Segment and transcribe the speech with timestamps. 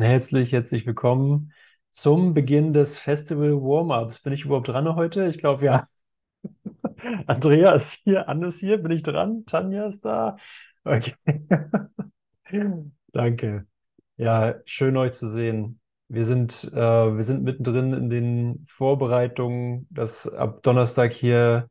[0.00, 1.52] Herzlich, herzlich willkommen
[1.90, 4.20] zum Beginn des Festival Warm-Ups.
[4.20, 5.26] Bin ich überhaupt dran heute?
[5.28, 5.88] Ich glaube, ja.
[7.26, 9.44] Andrea ist hier, Anne ist hier, bin ich dran?
[9.44, 10.36] Tanja ist da?
[10.84, 11.14] Okay.
[13.12, 13.66] Danke.
[14.16, 15.80] Ja, schön euch zu sehen.
[16.08, 16.76] Wir sind, äh,
[17.16, 21.68] wir sind mittendrin in den Vorbereitungen, dass ab Donnerstag hier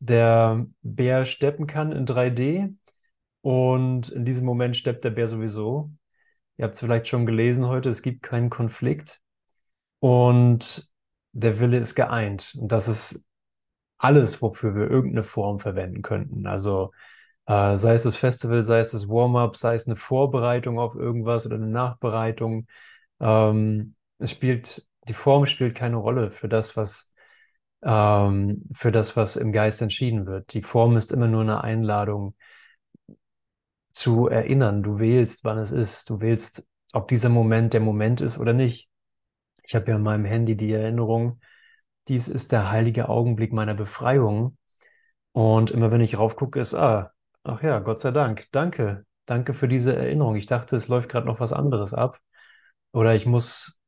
[0.00, 2.74] der Bär steppen kann in 3D.
[3.40, 5.90] Und in diesem Moment steppt der Bär sowieso.
[6.56, 9.20] Ihr habt es vielleicht schon gelesen heute, es gibt keinen Konflikt
[10.00, 10.88] und
[11.32, 12.54] der Wille ist geeint.
[12.60, 13.24] Und das ist
[13.98, 16.46] alles, wofür wir irgendeine Form verwenden könnten.
[16.46, 16.92] Also
[17.46, 21.46] äh, sei es das Festival, sei es das Warm-up, sei es eine Vorbereitung auf irgendwas
[21.46, 22.66] oder eine Nachbereitung.
[23.20, 27.12] Ähm, es spielt, die Form spielt keine Rolle für das, was
[27.82, 30.54] ähm, für das, was im Geist entschieden wird.
[30.54, 32.34] Die Form ist immer nur eine Einladung,
[33.94, 34.82] zu erinnern.
[34.82, 36.10] Du wählst, wann es ist.
[36.10, 38.90] Du wählst, ob dieser Moment der Moment ist oder nicht.
[39.62, 41.40] Ich habe ja in meinem Handy die Erinnerung,
[42.08, 44.58] dies ist der heilige Augenblick meiner Befreiung.
[45.32, 47.12] Und immer wenn ich raufgucke, ist, ah,
[47.44, 50.36] ach ja, Gott sei Dank, danke, danke für diese Erinnerung.
[50.36, 52.20] Ich dachte, es läuft gerade noch was anderes ab.
[52.92, 53.80] Oder ich muss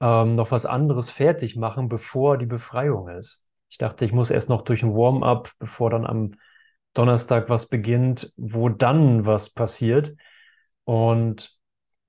[0.00, 3.42] ähm, noch was anderes fertig machen, bevor die Befreiung ist.
[3.68, 6.34] Ich dachte, ich muss erst noch durch ein Warm-up, bevor dann am
[6.94, 10.14] Donnerstag was beginnt, wo dann was passiert.
[10.84, 11.58] Und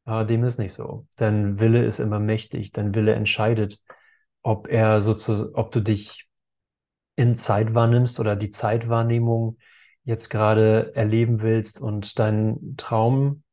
[0.05, 1.07] äh, dem ist nicht so.
[1.17, 2.71] Dein Wille ist immer mächtig.
[2.71, 3.79] Dein Wille entscheidet,
[4.41, 5.01] ob er
[5.53, 6.27] ob du dich
[7.15, 9.57] in Zeit wahrnimmst oder die Zeitwahrnehmung
[10.03, 13.43] jetzt gerade erleben willst und deinen Traum,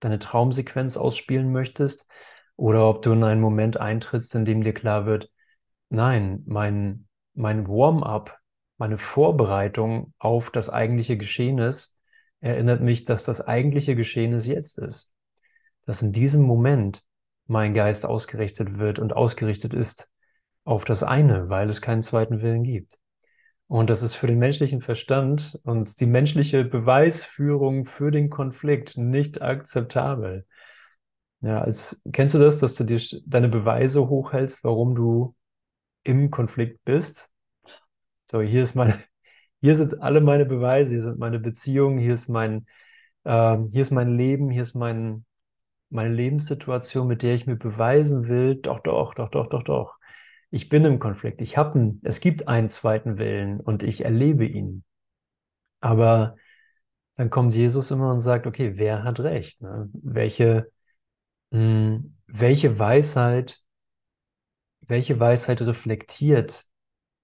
[0.00, 2.08] deine Traumsequenz ausspielen möchtest,
[2.56, 5.30] oder ob du in einen Moment eintrittst, in dem dir klar wird,
[5.88, 8.38] nein, mein, mein Warm-up
[8.82, 12.00] meine Vorbereitung auf das eigentliche Geschehnis
[12.40, 15.14] erinnert mich, dass das eigentliche Geschehnis jetzt ist.
[15.86, 17.04] Dass in diesem Moment
[17.46, 20.10] mein Geist ausgerichtet wird und ausgerichtet ist
[20.64, 22.98] auf das eine, weil es keinen zweiten Willen gibt.
[23.68, 29.42] Und das ist für den menschlichen Verstand und die menschliche Beweisführung für den Konflikt nicht
[29.42, 30.44] akzeptabel.
[31.40, 35.36] Ja, als kennst du das, dass du dir deine Beweise hochhältst, warum du
[36.02, 37.31] im Konflikt bist
[38.32, 38.94] so, hier ist meine,
[39.60, 42.66] hier sind alle meine Beweise, hier sind meine Beziehungen, hier ist mein,
[43.24, 45.26] äh, hier ist mein Leben, hier ist mein,
[45.90, 49.98] meine Lebenssituation, mit der ich mir beweisen will, doch, doch, doch, doch, doch, doch.
[50.50, 51.40] Ich bin im Konflikt.
[51.42, 54.84] Ich habe es gibt einen zweiten Willen und ich erlebe ihn.
[55.80, 56.36] Aber
[57.16, 59.60] dann kommt Jesus immer und sagt, okay, wer hat recht?
[59.62, 59.90] Ne?
[59.92, 60.70] Welche,
[61.50, 63.62] mh, hm, welche Weisheit,
[64.80, 66.71] welche Weisheit reflektiert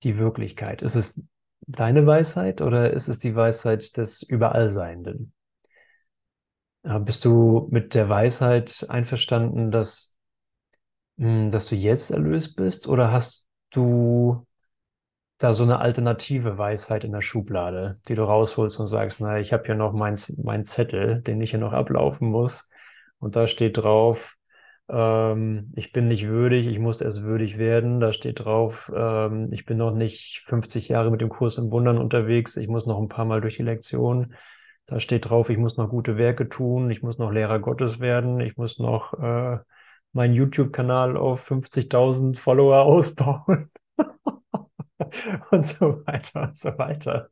[0.03, 0.82] die Wirklichkeit?
[0.82, 1.20] Ist es
[1.66, 5.32] deine Weisheit oder ist es die Weisheit des Überallseienden?
[6.82, 10.16] Bist du mit der Weisheit einverstanden, dass,
[11.19, 14.47] hm, dass du jetzt erlöst bist oder hast du
[15.38, 19.53] da so eine alternative Weisheit in der Schublade, die du rausholst und sagst, na, ich
[19.53, 22.70] habe hier noch meinen mein Zettel, den ich hier noch ablaufen muss
[23.19, 24.38] und da steht drauf,
[24.88, 28.00] ähm, ich bin nicht würdig, ich muss erst würdig werden.
[28.00, 31.99] Da steht drauf, ähm, ich bin noch nicht 50 Jahre mit dem Kurs im Wundern
[31.99, 34.34] unterwegs, ich muss noch ein paar Mal durch die Lektion.
[34.87, 38.41] Da steht drauf, ich muss noch gute Werke tun, ich muss noch Lehrer Gottes werden,
[38.41, 39.59] ich muss noch äh,
[40.12, 43.71] meinen YouTube-Kanal auf 50.000 Follower ausbauen.
[45.50, 47.31] Und so weiter und so weiter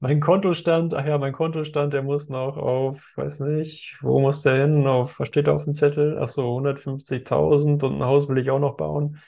[0.00, 4.62] mein Kontostand, ach ja, mein Kontostand, der muss noch auf, weiß nicht, wo muss der
[4.62, 4.86] hin?
[4.86, 6.18] Auf, was steht da auf dem Zettel?
[6.20, 9.20] Ach so, 150.000 und ein Haus will ich auch noch bauen.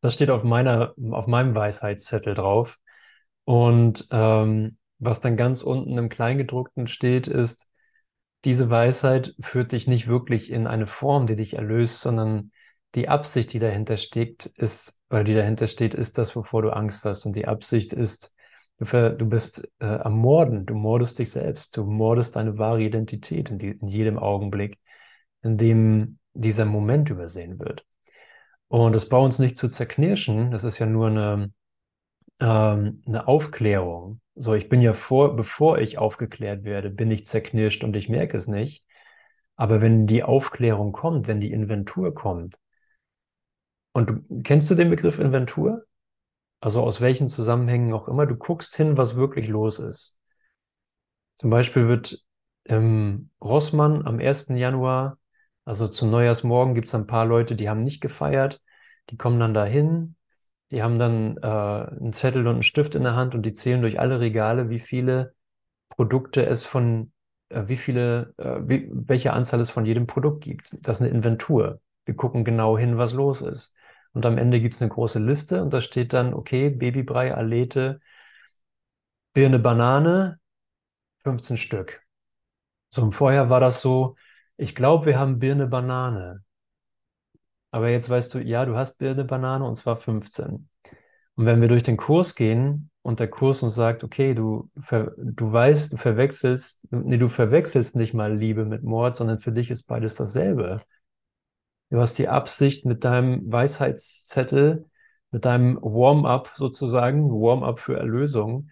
[0.00, 2.78] Das steht auf meiner, auf meinem Weisheitszettel drauf.
[3.44, 7.68] Und ähm, was dann ganz unten im Kleingedruckten steht, ist,
[8.44, 12.52] diese Weisheit führt dich nicht wirklich in eine Form, die dich erlöst, sondern
[12.94, 17.04] die Absicht, die dahinter steckt, ist, oder die dahinter steht, ist das, wovor du Angst
[17.04, 17.26] hast.
[17.26, 18.35] Und die Absicht ist,
[18.78, 23.50] Du, du bist äh, am Morden, du mordest dich selbst, du mordest deine wahre Identität
[23.50, 24.78] in, die, in jedem Augenblick,
[25.42, 27.86] in dem dieser Moment übersehen wird.
[28.68, 31.52] Und das bei uns nicht zu zerknirschen, das ist ja nur eine,
[32.40, 34.20] ähm, eine Aufklärung.
[34.34, 38.36] So, ich bin ja vor, bevor ich aufgeklärt werde, bin ich zerknirscht und ich merke
[38.36, 38.84] es nicht.
[39.54, 42.56] Aber wenn die Aufklärung kommt, wenn die Inventur kommt,
[43.92, 45.86] und du, kennst du den Begriff Inventur?
[46.66, 50.18] Also aus welchen Zusammenhängen auch immer, du guckst hin, was wirklich los ist.
[51.36, 52.26] Zum Beispiel wird
[52.64, 54.56] im Rossmann am 1.
[54.56, 55.16] Januar,
[55.64, 58.60] also zum Neujahrsmorgen, gibt es ein paar Leute, die haben nicht gefeiert,
[59.10, 60.16] die kommen dann dahin,
[60.72, 63.80] die haben dann äh, einen Zettel und einen Stift in der Hand und die zählen
[63.80, 65.34] durch alle Regale, wie viele
[65.90, 67.12] Produkte es von
[67.48, 70.76] äh, wie viele, äh, wie, welche Anzahl es von jedem Produkt gibt.
[70.84, 71.80] Das ist eine Inventur.
[72.06, 73.75] Wir gucken genau hin, was los ist.
[74.16, 78.00] Und am Ende gibt es eine große Liste und da steht dann, okay, Babybrei, Alete,
[79.34, 80.40] Birne, Banane,
[81.18, 82.02] 15 Stück.
[82.88, 84.16] So, und vorher war das so,
[84.56, 86.42] ich glaube, wir haben Birne, Banane.
[87.70, 90.70] Aber jetzt weißt du, ja, du hast Birne, Banane und zwar 15.
[91.34, 94.70] Und wenn wir durch den Kurs gehen und der Kurs uns sagt, okay, du,
[95.18, 99.70] du weißt, du verwechselst, nee, du verwechselst nicht mal Liebe mit Mord, sondern für dich
[99.70, 100.80] ist beides dasselbe.
[101.90, 104.86] Du hast die Absicht mit deinem Weisheitszettel,
[105.30, 108.70] mit deinem Warm-up sozusagen, Warm-up für Erlösung,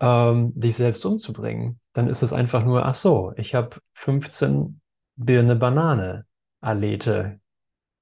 [0.00, 1.80] ähm, dich selbst umzubringen.
[1.92, 4.80] Dann ist es einfach nur, ach so, ich habe 15
[5.16, 6.26] Birne Banane
[6.60, 7.40] Alete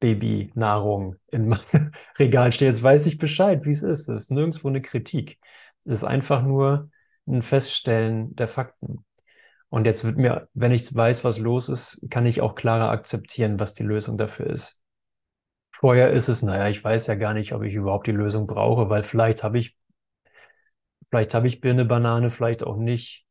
[0.01, 2.69] Babynahrung in meinem Regal stehen.
[2.69, 4.09] Jetzt weiß ich Bescheid, wie es ist.
[4.09, 5.39] Es ist nirgendwo eine Kritik.
[5.85, 6.91] Es ist einfach nur
[7.27, 9.05] ein Feststellen der Fakten.
[9.73, 13.59] Und jetzt wird mir, wenn ich weiß, was los ist, kann ich auch klarer akzeptieren,
[13.59, 14.83] was die Lösung dafür ist.
[15.71, 18.91] Vorher ist es, naja, ich weiß ja gar nicht, ob ich überhaupt die Lösung brauche,
[18.91, 19.75] weil vielleicht habe ich,
[21.09, 23.27] vielleicht habe ich Birne, Banane, vielleicht auch nicht.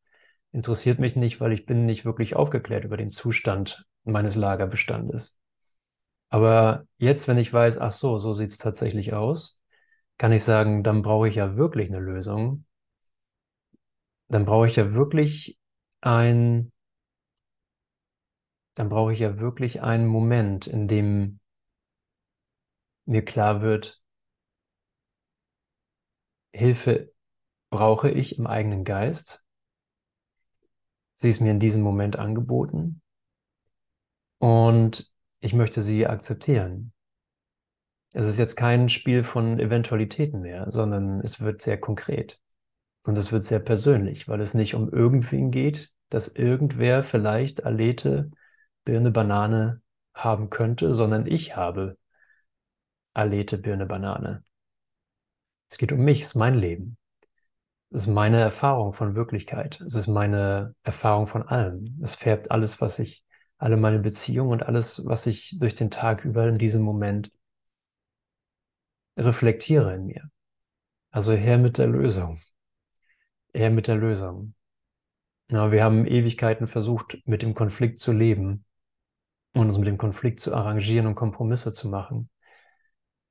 [0.52, 5.40] Interessiert mich nicht, weil ich bin nicht wirklich aufgeklärt über den Zustand meines Lagerbestandes.
[6.30, 9.62] Aber jetzt, wenn ich weiß, ach so, so sieht es tatsächlich aus,
[10.18, 12.66] kann ich sagen, dann brauche ich ja wirklich eine Lösung.
[14.28, 15.60] Dann brauche ich ja wirklich
[16.02, 16.72] ein,
[18.76, 21.40] dann brauche ich ja wirklich einen Moment, in dem
[23.06, 24.02] mir klar wird,
[26.54, 27.14] Hilfe
[27.70, 29.46] brauche ich im eigenen Geist.
[31.14, 33.02] Sie ist mir in diesem Moment angeboten.
[34.40, 36.94] Und ich möchte sie akzeptieren.
[38.14, 42.41] Es ist jetzt kein Spiel von Eventualitäten mehr, sondern es wird sehr konkret.
[43.04, 48.30] Und es wird sehr persönlich, weil es nicht um irgendwen geht, dass irgendwer vielleicht Alete,
[48.86, 49.82] Birne, Banane
[50.14, 51.98] haben könnte, sondern ich habe
[53.14, 54.44] Alete, Birne, Banane.
[55.70, 56.98] Es geht um mich, es ist mein Leben.
[57.92, 59.82] Es ist meine Erfahrung von Wirklichkeit.
[59.82, 62.00] Es ist meine Erfahrung von allem.
[62.02, 63.26] Es färbt alles, was ich
[63.58, 67.32] alle meine Beziehungen und alles, was ich durch den Tag über in diesem Moment
[69.18, 70.30] reflektiere in mir.
[71.12, 72.40] Also her mit der Lösung.
[73.54, 74.54] Her mit der Lösung.
[75.50, 78.64] Ja, wir haben Ewigkeiten versucht, mit dem Konflikt zu leben
[79.54, 82.30] und uns mit dem Konflikt zu arrangieren und Kompromisse zu machen.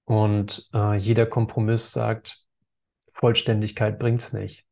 [0.04, 2.44] Und äh, jeder Kompromiss sagt,
[3.12, 4.66] Vollständigkeit bringt's nicht.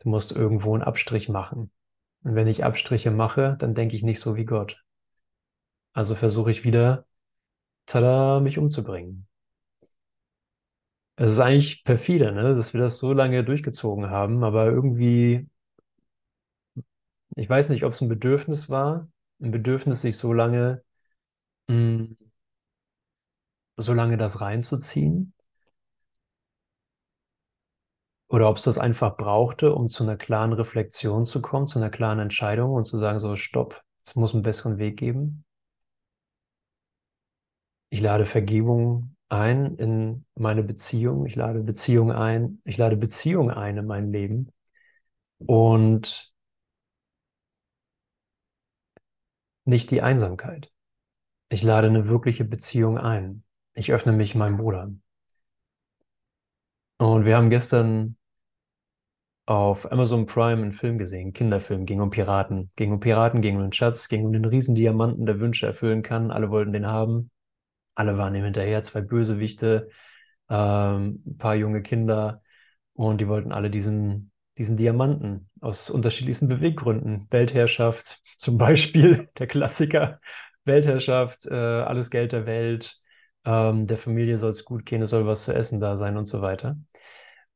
[0.00, 1.70] Du musst irgendwo einen Abstrich machen.
[2.22, 4.82] Und wenn ich Abstriche mache, dann denke ich nicht so wie Gott.
[5.92, 7.06] Also versuche ich wieder,
[7.86, 9.28] tada, mich umzubringen.
[11.16, 15.48] Es ist eigentlich perfide, ne, dass wir das so lange durchgezogen haben, aber irgendwie,
[17.36, 19.08] ich weiß nicht, ob es ein Bedürfnis war,
[19.40, 20.82] ein Bedürfnis, sich so lange,
[21.68, 22.18] mh, hm,
[23.76, 25.32] so lange das reinzuziehen.
[28.28, 31.88] Oder ob es das einfach brauchte, um zu einer klaren Reflexion zu kommen, zu einer
[31.90, 35.44] klaren Entscheidung und zu sagen, so, stopp, es muss einen besseren Weg geben.
[37.88, 41.26] Ich lade Vergebung ein in meine Beziehung.
[41.26, 42.60] Ich lade Beziehung ein.
[42.64, 44.50] Ich lade Beziehung ein in mein Leben.
[45.38, 46.32] Und
[49.64, 50.70] nicht die Einsamkeit.
[51.48, 53.44] Ich lade eine wirkliche Beziehung ein.
[53.74, 54.92] Ich öffne mich meinem Bruder.
[56.98, 58.16] Und wir haben gestern
[59.46, 62.70] auf Amazon Prime einen Film gesehen, einen Kinderfilm, ging um Piraten.
[62.76, 66.30] Ging um Piraten, ging um den Schatz, ging um den Riesendiamanten, der Wünsche erfüllen kann.
[66.30, 67.30] Alle wollten den haben.
[67.94, 69.88] Alle waren ihm hinterher, zwei Bösewichte,
[70.50, 72.42] ähm, ein paar junge Kinder
[72.94, 77.26] und die wollten alle diesen, diesen Diamanten aus unterschiedlichsten Beweggründen.
[77.30, 80.20] Weltherrschaft zum Beispiel, der Klassiker.
[80.64, 82.98] Weltherrschaft, äh, alles Geld der Welt,
[83.44, 86.26] ähm, der Familie soll es gut gehen, es soll was zu essen da sein und
[86.26, 86.78] so weiter.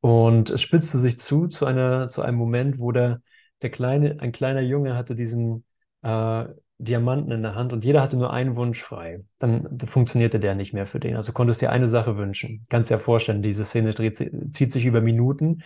[0.00, 3.23] Und es spitzte sich zu, zu, einer, zu einem Moment, wo der,
[3.62, 5.64] der kleine, ein kleiner Junge hatte diesen
[6.02, 6.45] äh,
[6.78, 9.25] Diamanten in der Hand und jeder hatte nur einen Wunsch frei.
[9.40, 11.16] Dann funktionierte der nicht mehr für den.
[11.16, 12.64] Also konntest dir eine Sache wünschen.
[12.68, 15.62] Kannst dir vorstellen, diese Szene dreht, zieht sich über Minuten.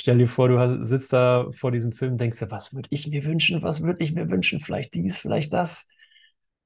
[0.00, 3.24] Stell dir vor, du sitzt da vor diesem Film, denkst dir, was würde ich mir
[3.24, 3.62] wünschen?
[3.62, 4.60] Was würde ich mir wünschen?
[4.60, 5.86] Vielleicht dies, vielleicht das.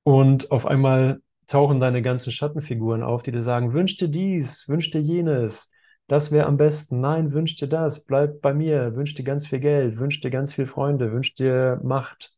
[0.05, 4.91] Und auf einmal tauchen deine ganzen Schattenfiguren auf, die dir sagen, wünsch dir dies, wünsch
[4.91, 5.71] dir jenes.
[6.07, 7.01] Das wäre am besten.
[7.01, 8.05] Nein, wünsch dir das.
[8.05, 8.95] Bleib bei mir.
[8.97, 9.99] Wünsch dir ganz viel Geld.
[9.99, 11.13] Wünsch dir ganz viel Freunde.
[11.13, 12.35] Wünsch dir Macht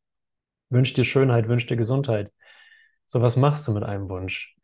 [0.72, 2.32] wünsch dir Schönheit, wünsch dir Gesundheit.
[3.06, 4.56] So, was machst du mit einem Wunsch?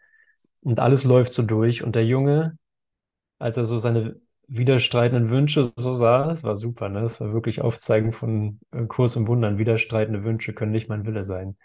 [0.60, 1.84] Und alles läuft so durch.
[1.84, 2.58] Und der Junge,
[3.38, 6.32] als er so seine widerstreitenden Wünsche so sah.
[6.32, 7.00] Es war super, ne?
[7.00, 9.58] Es war wirklich Aufzeigen von äh, Kurs und Wundern.
[9.58, 11.56] Widerstreitende Wünsche können nicht mein Wille sein.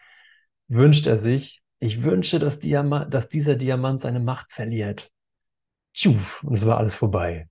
[0.68, 5.12] Wünscht er sich, ich wünsche, dass, Diama dass dieser Diamant seine Macht verliert.
[5.94, 7.50] Tschuf, und es war alles vorbei.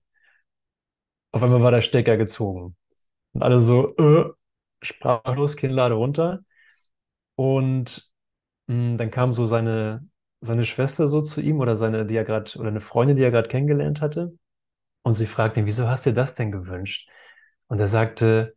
[1.31, 2.75] Auf einmal war der Stecker gezogen.
[3.33, 4.25] Und alle so, äh,
[4.81, 6.43] sprachlos, Kinnlade runter.
[7.35, 8.11] Und
[8.67, 10.07] mh, hm, dann kam so seine,
[10.41, 13.31] seine Schwester so zu ihm oder seine, die er gerade, oder eine Freundin, die er
[13.31, 14.37] gerade kennengelernt hatte.
[15.03, 17.09] Und sie fragte ihn, wieso hast du dir das denn gewünscht?
[17.67, 18.55] Und er sagte,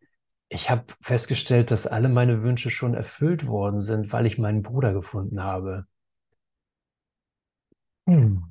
[0.48, 4.92] ich habe festgestellt, dass alle meine Wünsche schon erfüllt worden sind, weil ich meinen Bruder
[4.94, 5.86] gefunden habe.
[8.06, 8.50] Hm.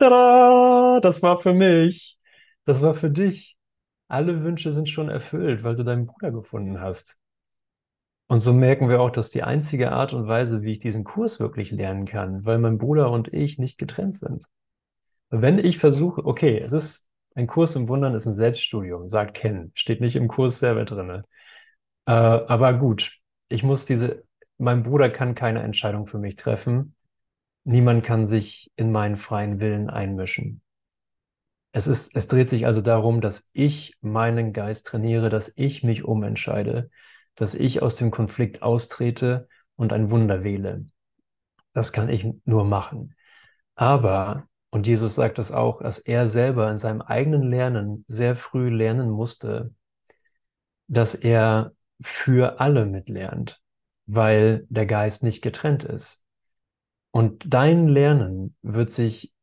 [0.00, 1.00] Tada!
[1.02, 2.18] Das war für mich.
[2.66, 3.58] Das war für dich.
[4.08, 7.19] Alle Wünsche sind schon erfüllt, weil du deinen Bruder gefunden hast.
[8.30, 11.40] Und so merken wir auch, dass die einzige Art und Weise, wie ich diesen Kurs
[11.40, 14.44] wirklich lernen kann, weil mein Bruder und ich nicht getrennt sind.
[15.30, 19.72] Wenn ich versuche, okay, es ist ein Kurs im Wundern, ist ein Selbststudium, sagt Ken,
[19.74, 21.24] steht nicht im Kurs selber drin.
[22.06, 23.18] Äh, aber gut,
[23.48, 24.22] ich muss diese,
[24.58, 26.94] mein Bruder kann keine Entscheidung für mich treffen.
[27.64, 30.62] Niemand kann sich in meinen freien Willen einmischen.
[31.72, 36.04] Es ist, es dreht sich also darum, dass ich meinen Geist trainiere, dass ich mich
[36.04, 36.90] umentscheide,
[37.34, 40.86] dass ich aus dem Konflikt austrete und ein Wunder wähle.
[41.72, 43.14] Das kann ich nur machen.
[43.74, 48.70] Aber und Jesus sagt das auch, dass er selber in seinem eigenen Lernen sehr früh
[48.70, 49.74] lernen musste,
[50.86, 53.60] dass er für alle mitlernt,
[54.06, 56.24] weil der Geist nicht getrennt ist.
[57.10, 59.34] Und dein Lernen wird sich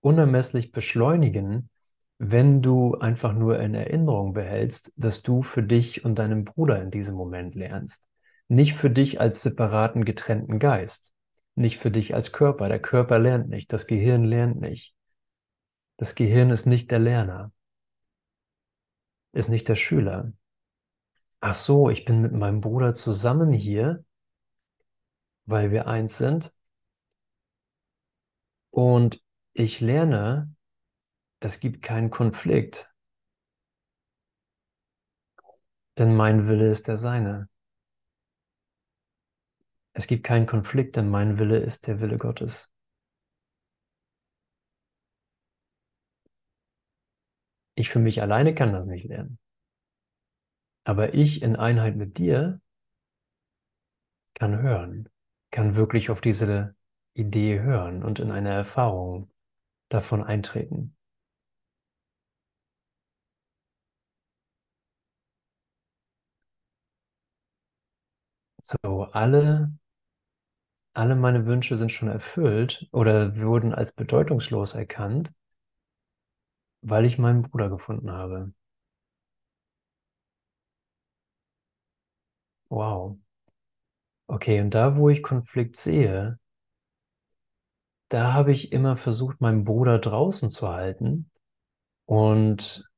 [0.00, 1.70] unermesslich beschleunigen,
[2.18, 6.90] wenn du einfach nur in Erinnerung behältst, dass du für dich und deinen Bruder in
[6.90, 8.08] diesem Moment lernst.
[8.48, 11.12] Nicht für dich als separaten, getrennten Geist
[11.54, 12.68] nicht für dich als Körper.
[12.68, 14.94] Der Körper lernt nicht, das Gehirn lernt nicht.
[15.96, 17.52] Das Gehirn ist nicht der Lerner,
[19.32, 20.32] ist nicht der Schüler.
[21.40, 24.04] Ach so, ich bin mit meinem Bruder zusammen hier,
[25.44, 26.52] weil wir eins sind.
[28.70, 29.20] Und
[29.52, 30.54] ich lerne,
[31.44, 32.92] es gibt keinen Konflikt,
[35.98, 37.48] denn mein Wille ist der seine.
[39.94, 42.70] Es gibt keinen Konflikt, denn mein Wille ist der Wille Gottes.
[47.74, 49.38] Ich für mich alleine kann das nicht lernen.
[50.84, 52.60] Aber ich in Einheit mit dir
[54.34, 55.08] kann hören,
[55.50, 56.74] kann wirklich auf diese
[57.14, 59.30] Idee hören und in eine Erfahrung
[59.88, 60.96] davon eintreten.
[68.62, 69.70] So, alle
[70.94, 75.30] alle meine Wünsche sind schon erfüllt oder wurden als bedeutungslos erkannt,
[76.82, 78.52] weil ich meinen Bruder gefunden habe.
[82.70, 83.18] Wow.
[84.28, 86.38] Okay, und da, wo ich Konflikt sehe,
[88.08, 91.30] da habe ich immer versucht, meinen Bruder draußen zu halten
[92.06, 92.88] und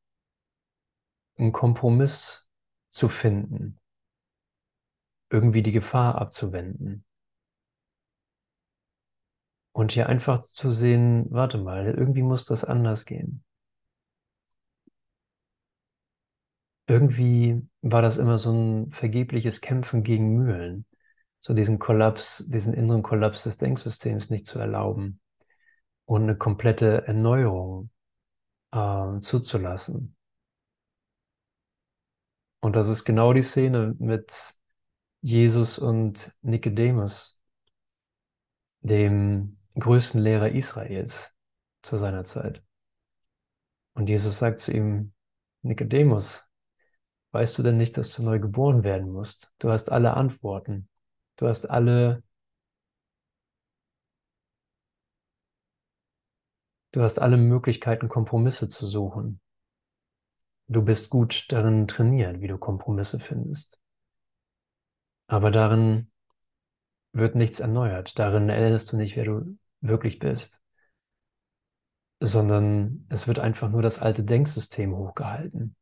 [1.38, 2.48] einen Kompromiss
[2.90, 3.78] zu finden,
[5.30, 7.04] irgendwie die Gefahr abzuwenden.
[9.72, 13.44] Und hier einfach zu sehen, warte mal, irgendwie muss das anders gehen.
[16.86, 20.86] Irgendwie war das immer so ein vergebliches Kämpfen gegen Mühlen,
[21.40, 25.20] so diesen Kollaps, diesen inneren Kollaps des Denksystems nicht zu erlauben
[26.04, 27.90] und eine komplette Erneuerung
[28.72, 30.16] äh, zuzulassen.
[32.60, 34.54] Und das ist genau die Szene mit
[35.24, 37.40] Jesus und Nikodemus,
[38.82, 41.34] dem größten Lehrer Israels
[41.80, 42.62] zu seiner Zeit.
[43.94, 45.14] Und Jesus sagt zu ihm,
[45.62, 46.52] Nikodemus,
[47.30, 49.50] weißt du denn nicht, dass du neu geboren werden musst?
[49.60, 50.90] Du hast alle Antworten.
[51.36, 52.22] Du hast alle,
[56.92, 59.40] du hast alle Möglichkeiten, Kompromisse zu suchen.
[60.68, 63.80] Du bist gut darin trainiert, wie du Kompromisse findest.
[65.26, 66.10] Aber darin
[67.12, 68.18] wird nichts erneuert.
[68.18, 70.62] Darin erinnerst du nicht, wer du wirklich bist,
[72.20, 75.76] sondern es wird einfach nur das alte Denksystem hochgehalten.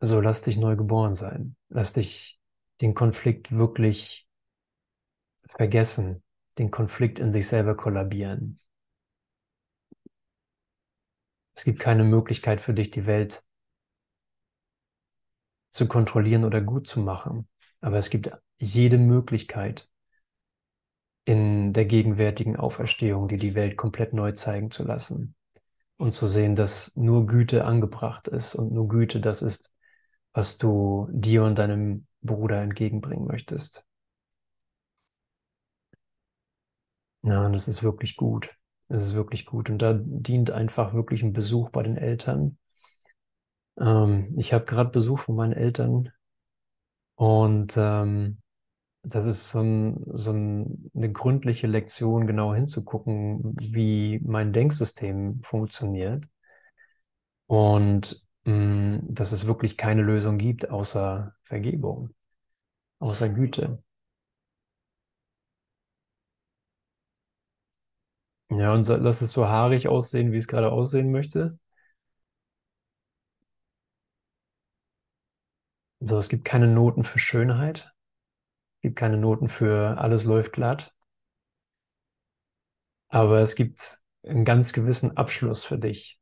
[0.00, 1.56] So lass dich neu geboren sein.
[1.68, 2.40] Lass dich
[2.80, 4.28] den Konflikt wirklich
[5.46, 6.22] vergessen,
[6.58, 8.60] den Konflikt in sich selber kollabieren.
[11.54, 13.43] Es gibt keine Möglichkeit für dich, die Welt
[15.74, 17.48] zu kontrollieren oder gut zu machen.
[17.82, 19.88] Aber es gibt jede Möglichkeit,
[21.26, 25.34] in der gegenwärtigen Auferstehung, dir die Welt komplett neu zeigen zu lassen.
[25.98, 29.72] und zu sehen, dass nur Güte angebracht ist und nur Güte das ist,
[30.34, 33.86] was du dir und deinem Bruder entgegenbringen möchtest.
[37.22, 38.50] Ja, das ist wirklich gut.
[38.88, 39.68] Das ist wirklich gut.
[39.70, 42.56] Und da dient einfach wirklich ein Besuch bei den Eltern.
[43.78, 46.10] Ähm, ich habe gerade Besuch von meinen Eltern
[47.16, 48.38] und ähm,
[49.02, 56.26] das ist so, ein, so ein, eine gründliche Lektion, genau hinzugucken, wie mein Denksystem funktioniert.
[57.46, 62.10] Und mh, mm, dass es wirklich keine Lösung gibt außer Vergebung,
[63.00, 63.82] außer Güte.
[68.50, 71.58] Ja, und lass es so haarig aussehen, wie es gerade aussehen möchte.
[76.06, 77.90] So, es gibt keine Noten für Schönheit,
[78.76, 80.94] es gibt keine Noten für alles läuft glatt,
[83.08, 86.20] aber es gibt einen ganz gewissen Abschluss für dich.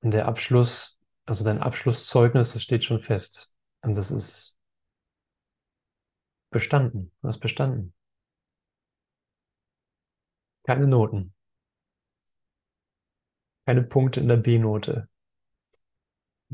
[0.00, 3.54] Und der Abschluss, also dein Abschlusszeugnis, das steht schon fest.
[3.82, 4.56] Und das ist
[6.50, 7.12] bestanden.
[7.20, 7.92] Du hast bestanden.
[10.62, 11.34] Keine Noten.
[13.66, 15.08] Keine Punkte in der B-Note.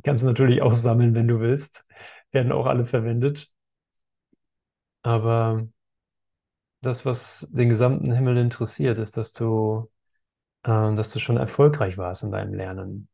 [0.05, 1.87] Kannst du natürlich auch sammeln, wenn du willst.
[2.31, 3.51] Werden auch alle verwendet.
[5.03, 5.67] Aber
[6.81, 9.91] das, was den gesamten Himmel interessiert, ist, dass du,
[10.65, 13.09] äh, dass du schon erfolgreich warst in deinem Lernen.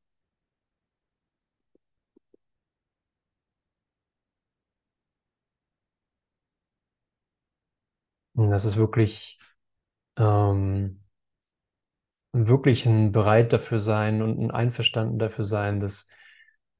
[8.34, 9.38] Und das ist wirklich,
[10.18, 11.02] ähm,
[12.32, 16.08] wirklich ein bereit dafür sein und ein Einverstanden dafür sein, dass,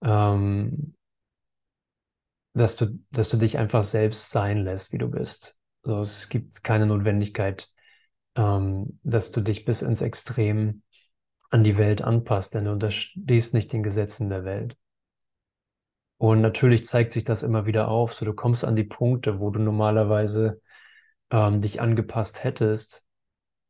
[0.02, 0.95] ähm,
[2.55, 5.59] dass du, dass du dich einfach selbst sein lässt, wie du bist.
[5.83, 7.71] So, es gibt keine Notwendigkeit,
[8.37, 10.83] ähm, dass du dich bis ins Extrem
[11.50, 14.76] an die Welt anpasst, denn du unterstehst nicht den Gesetzen der Welt.
[16.19, 18.14] Und natürlich zeigt sich das immer wieder auf.
[18.14, 20.61] So, du kommst an die Punkte, wo du normalerweise
[21.31, 23.05] ähm, dich angepasst hättest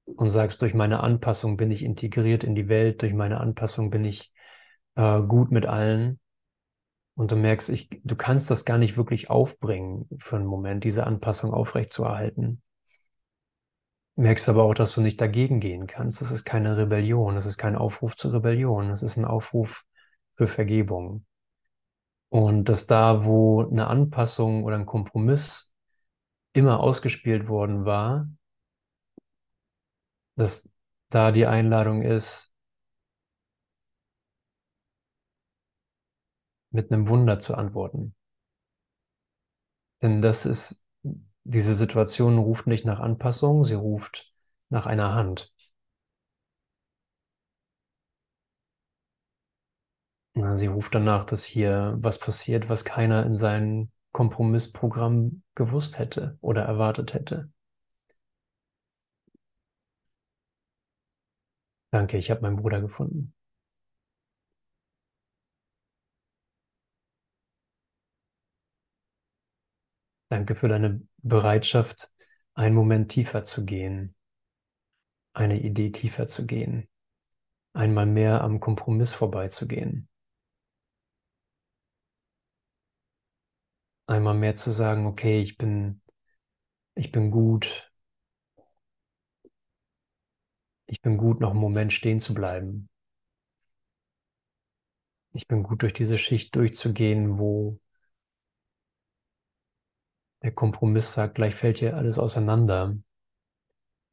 [0.06, 4.04] und sagst, durch meine Anpassung bin ich integriert in die Welt, durch meine Anpassung bin
[4.04, 4.32] ich
[4.96, 6.18] äh, gut mit allen.
[7.18, 11.04] Und du merkst, ich, du kannst das gar nicht wirklich aufbringen für einen Moment, diese
[11.04, 12.62] Anpassung aufrechtzuerhalten.
[14.14, 16.20] Merkst aber auch, dass du nicht dagegen gehen kannst.
[16.20, 19.82] Das ist keine Rebellion, das ist kein Aufruf zur Rebellion, das ist ein Aufruf
[20.36, 21.26] für Vergebung.
[22.28, 25.74] Und dass da, wo eine Anpassung oder ein Kompromiss
[26.52, 28.28] immer ausgespielt worden war,
[30.36, 30.70] dass
[31.08, 32.47] da die Einladung ist,
[36.70, 38.14] mit einem Wunder zu antworten.
[40.02, 40.84] Denn das ist,
[41.44, 44.32] diese Situation ruft nicht nach Anpassung, sie ruft
[44.70, 45.52] nach einer Hand.
[50.54, 56.62] Sie ruft danach, dass hier was passiert, was keiner in seinem Kompromissprogramm gewusst hätte oder
[56.62, 57.50] erwartet hätte.
[61.90, 63.34] Danke, ich habe meinen Bruder gefunden.
[70.30, 72.10] Danke für deine Bereitschaft,
[72.54, 74.14] einen Moment tiefer zu gehen,
[75.32, 76.86] eine Idee tiefer zu gehen,
[77.74, 80.08] einmal mehr am Kompromiss vorbeizugehen.
[84.06, 86.00] Einmal mehr zu sagen, okay, ich bin,
[86.94, 87.92] ich bin gut.
[90.86, 92.88] Ich bin gut, noch einen Moment stehen zu bleiben.
[95.32, 97.78] Ich bin gut, durch diese Schicht durchzugehen, wo
[100.42, 102.96] der Kompromiss sagt, gleich fällt dir alles auseinander.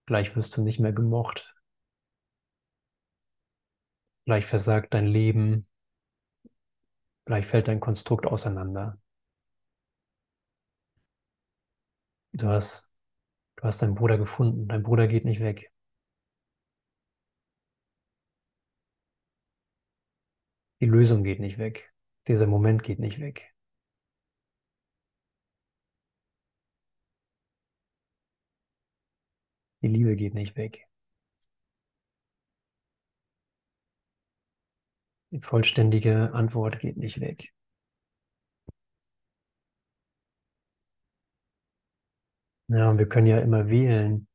[0.06, 1.56] Gleich wirst du nicht mehr gemocht.
[4.26, 5.68] Gleich versagt dein Leben.
[7.26, 9.00] Gleich fällt dein Konstrukt auseinander.
[12.34, 12.92] Du hast,
[13.56, 14.68] du hast deinen Bruder gefunden.
[14.68, 15.72] Dein Bruder geht nicht weg.
[20.82, 21.94] Die Lösung geht nicht weg.
[22.28, 23.55] Dieser Moment geht nicht weg.
[29.86, 30.88] Die Liebe geht nicht weg.
[35.30, 37.54] Die vollständige Antwort geht nicht weg.
[42.68, 44.28] Ja, und wir können ja immer wählen,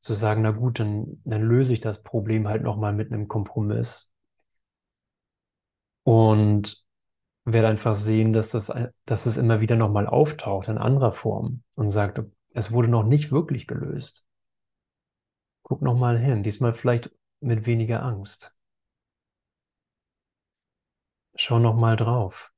[0.00, 4.10] zu sagen, na gut, dann, dann löse ich das Problem halt nochmal mit einem Kompromiss.
[6.04, 6.84] Und
[7.46, 8.72] werde einfach sehen, dass das,
[9.06, 12.22] dass es immer wieder nochmal auftaucht in anderer Form und sagt,
[12.54, 14.27] es wurde noch nicht wirklich gelöst.
[15.68, 18.56] Guck nochmal hin, diesmal vielleicht mit weniger Angst.
[21.36, 22.52] Schau noch mal drauf.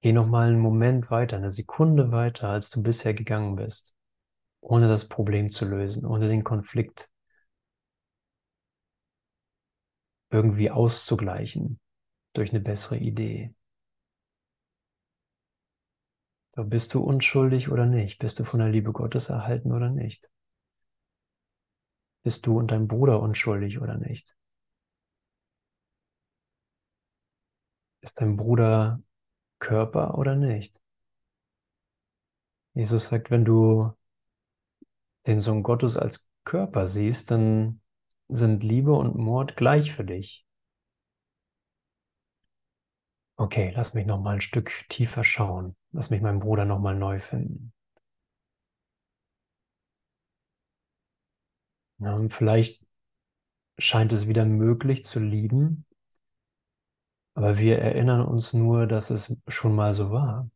[0.00, 3.94] Geh noch mal einen Moment weiter, eine Sekunde weiter, als du bisher gegangen bist,
[4.60, 7.10] ohne das Problem zu lösen, ohne den Konflikt
[10.30, 11.80] irgendwie auszugleichen
[12.34, 13.54] durch eine bessere Idee.
[16.47, 18.18] So, bist du unschuldig oder nicht?
[18.18, 20.30] Bist du von der Liebe Gottes erhalten oder nicht?
[22.24, 24.34] Bist du und dein Bruder unschuldig oder nicht?
[28.00, 29.02] Ist dein Bruder
[29.60, 30.80] Körper oder nicht?
[32.74, 33.92] Jesus sagt, wenn du
[35.26, 37.80] den Sohn Gottes als Körper siehst, dann
[38.28, 40.47] sind Liebe und Mord gleich für dich.
[43.38, 45.74] Okay, lass mich noch mal ein Stück tiefer schauen.
[45.92, 47.72] Lass mich meinen Bruder noch mal neu finden.
[51.98, 52.84] Ja, und vielleicht
[53.78, 55.86] scheint es wieder möglich zu lieben,
[57.34, 60.50] aber wir erinnern uns nur, dass es schon mal so war.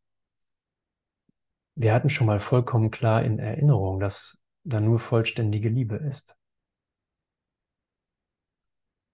[1.75, 6.35] Wir hatten schon mal vollkommen klar in Erinnerung, dass da nur vollständige Liebe ist.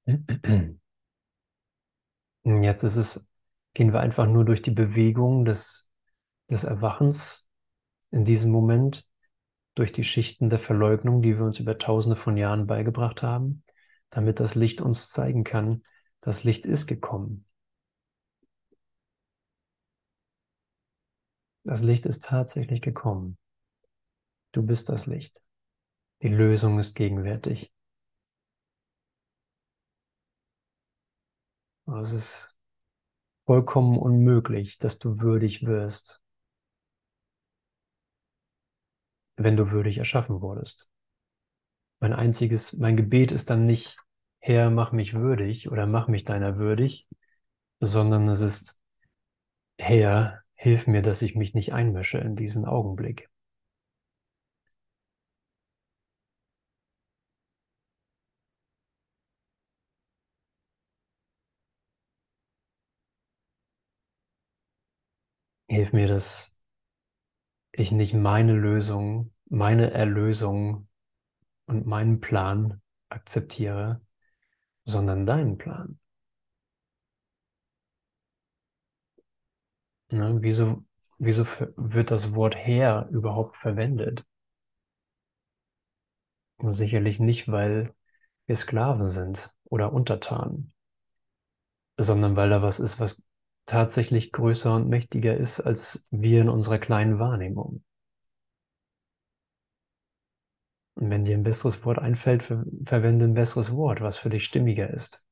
[2.43, 3.28] Jetzt ist es,
[3.79, 5.89] gehen wir einfach nur durch die Bewegung des,
[6.49, 7.49] des Erwachens
[8.11, 9.07] in diesem Moment,
[9.73, 13.63] durch die Schichten der Verleugnung, die wir uns über tausende von Jahren beigebracht haben,
[14.09, 15.83] damit das Licht uns zeigen kann,
[16.19, 17.45] das Licht ist gekommen.
[21.63, 23.37] Das Licht ist tatsächlich gekommen.
[24.51, 25.41] Du bist das Licht.
[26.21, 27.71] Die Lösung ist gegenwärtig.
[31.87, 32.58] Es ist
[33.49, 36.21] vollkommen unmöglich, dass du würdig wirst,
[39.37, 40.87] wenn du würdig erschaffen wurdest.
[41.99, 43.97] Mein einziges, mein Gebet ist dann nicht,
[44.37, 47.07] Herr, mach mich würdig oder mach mich deiner würdig,
[47.79, 48.79] sondern es ist,
[49.79, 53.31] Herr, hilf mir, dass ich mich nicht einmische in diesen Augenblick.
[65.89, 66.55] Hilf mir, dass
[67.71, 70.87] ich nicht meine Lösung, meine Erlösung
[71.65, 73.99] und meinen Plan akzeptiere,
[74.85, 75.99] sondern deinen Plan.
[80.11, 80.85] Ne, wieso,
[81.17, 84.23] wieso wird das Wort Herr überhaupt verwendet?
[86.57, 87.95] Und sicherlich nicht, weil
[88.45, 90.73] wir Sklaven sind oder Untertanen,
[91.97, 93.23] sondern weil da was ist, was
[93.69, 97.83] tatsächlich größer und mächtiger ist als wir in unserer kleinen Wahrnehmung.
[100.93, 104.45] Und wenn dir ein besseres Wort einfällt, ver verwende ein besseres Wort, was für dich
[104.45, 105.25] stimmiger ist.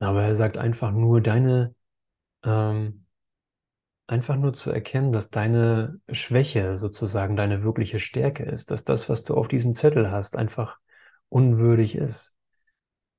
[0.00, 1.74] Aber er sagt einfach nur, deine,
[2.44, 3.06] ähm,
[4.06, 9.24] einfach nur zu erkennen, dass deine Schwäche sozusagen deine wirkliche Stärke ist, dass das, was
[9.24, 10.78] du auf diesem Zettel hast, einfach
[11.28, 12.36] unwürdig ist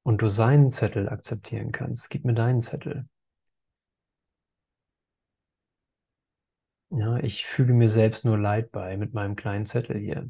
[0.04, 2.10] und du seinen Zettel akzeptieren kannst.
[2.10, 3.08] Gib mir deinen Zettel.
[6.91, 10.30] Ja, ich füge mir selbst nur Leid bei mit meinem kleinen Zettel hier.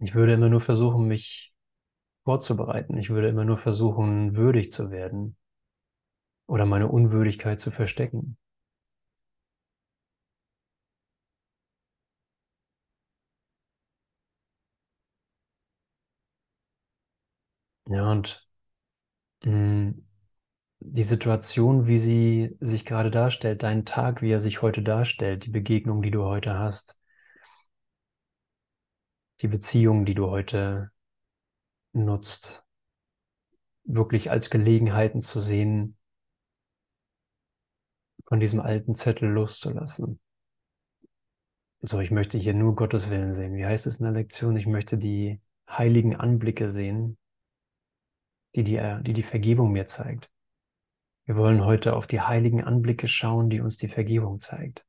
[0.00, 1.54] Ich würde immer nur versuchen, mich
[2.24, 2.96] vorzubereiten.
[2.98, 5.36] Ich würde immer nur versuchen, würdig zu werden
[6.48, 8.36] oder meine Unwürdigkeit zu verstecken.
[17.88, 18.46] Ja, und
[19.44, 20.04] mh, mm,
[20.80, 25.50] die Situation, wie sie sich gerade darstellt, dein Tag, wie er sich heute darstellt, die
[25.50, 27.00] Begegnung, die du heute hast,
[29.40, 30.90] die Beziehung, die du heute
[31.92, 32.64] nutzt,
[33.84, 35.96] wirklich als Gelegenheiten zu sehen,
[38.26, 40.20] von diesem alten Zettel loszulassen.
[41.80, 43.54] So, ich möchte hier nur Gottes Willen sehen.
[43.54, 44.56] Wie heißt es in der Lektion?
[44.56, 47.16] Ich möchte die heiligen Anblicke sehen,
[48.58, 50.30] die die, die, die Vergebung mir zeigt.
[51.26, 54.84] Wir wollen heute auf die heiligen Anblicke schauen, die uns die Vergebung zeigt.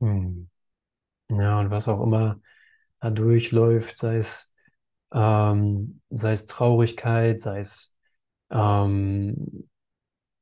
[0.00, 0.48] Hm.
[1.30, 2.40] Ja, und was auch immer
[3.00, 4.54] da durchläuft, sei es,
[5.12, 7.96] ähm, sei es Traurigkeit, sei es,
[8.50, 9.68] ähm,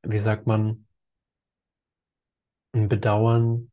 [0.02, 0.86] wie sagt man,
[2.72, 3.69] ein Bedauern,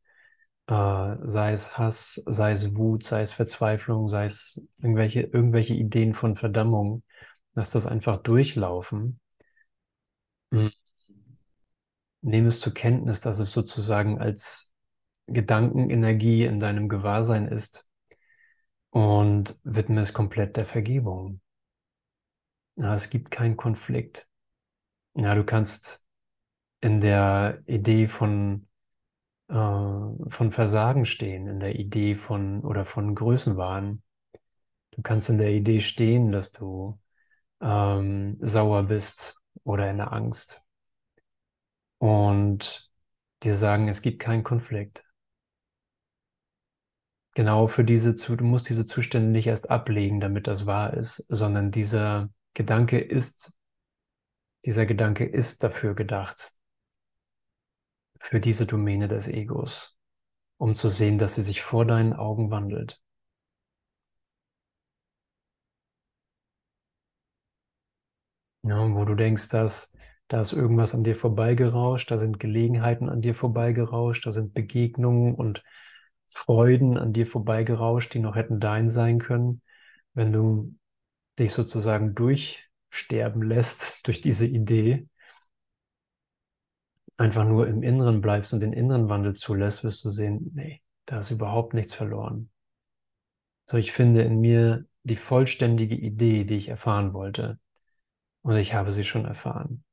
[0.67, 6.13] äh, sei es Hass, sei es Wut, sei es Verzweiflung, sei es irgendwelche, irgendwelche Ideen
[6.13, 7.03] von Verdammung.
[7.55, 9.19] Lass das einfach durchlaufen.
[10.51, 10.67] Hm.
[12.21, 14.71] Nimm es zur Kenntnis, dass es sozusagen als
[15.27, 17.89] Gedankenenergie in deinem Gewahrsein ist
[18.89, 21.39] und widme es komplett der Vergebung.
[22.75, 24.27] Ja, es gibt keinen Konflikt.
[25.15, 26.07] Ja, du kannst
[26.81, 28.66] in der Idee von,
[29.49, 34.01] äh, von Versagen stehen, in der Idee von oder von Größenwahn.
[34.91, 36.99] Du kannst in der Idee stehen, dass du
[37.61, 40.63] ähm, sauer bist oder in der Angst
[41.99, 42.89] und
[43.43, 45.03] dir sagen, es gibt keinen Konflikt.
[47.35, 51.69] Genau für diese, du musst diese Zustände nicht erst ablegen, damit das wahr ist, sondern
[51.69, 53.53] dieser Gedanke ist,
[54.65, 56.51] dieser Gedanke ist dafür gedacht,
[58.27, 59.97] für diese Domäne des Egos,
[60.57, 63.01] um zu sehen, dass sie sich vor deinen Augen wandelt.
[68.63, 69.95] Ja, wo du denkst, dass
[70.27, 75.35] da ist irgendwas an dir vorbeigerauscht, da sind Gelegenheiten an dir vorbeigerauscht, da sind Begegnungen
[75.35, 75.63] und
[76.27, 79.61] Freuden an dir vorbeigerauscht, die noch hätten dein sein können,
[80.13, 80.75] wenn du
[81.39, 85.07] dich sozusagen durchsterben lässt durch diese Idee,
[87.17, 91.19] einfach nur im Inneren bleibst und den inneren Wandel zulässt, wirst du sehen, nee, da
[91.19, 92.49] ist überhaupt nichts verloren.
[93.65, 97.59] So, ich finde in mir die vollständige Idee, die ich erfahren wollte.
[98.43, 99.83] Und ich habe sie schon erfahren.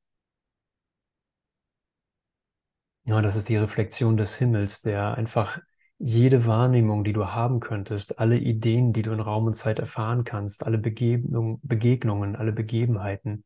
[3.03, 5.59] Ja, das ist die Reflexion des Himmels, der einfach
[5.97, 10.23] jede Wahrnehmung, die du haben könntest, alle Ideen, die du in Raum und Zeit erfahren
[10.23, 13.45] kannst, alle Begegnung, Begegnungen, alle Begebenheiten,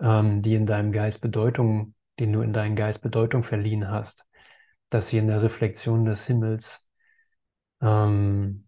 [0.00, 4.28] ähm, die in deinem Geist Bedeutung, denen du in deinen Geist Bedeutung verliehen hast,
[4.90, 6.90] dass sie in der Reflexion des Himmels
[7.82, 8.66] ähm,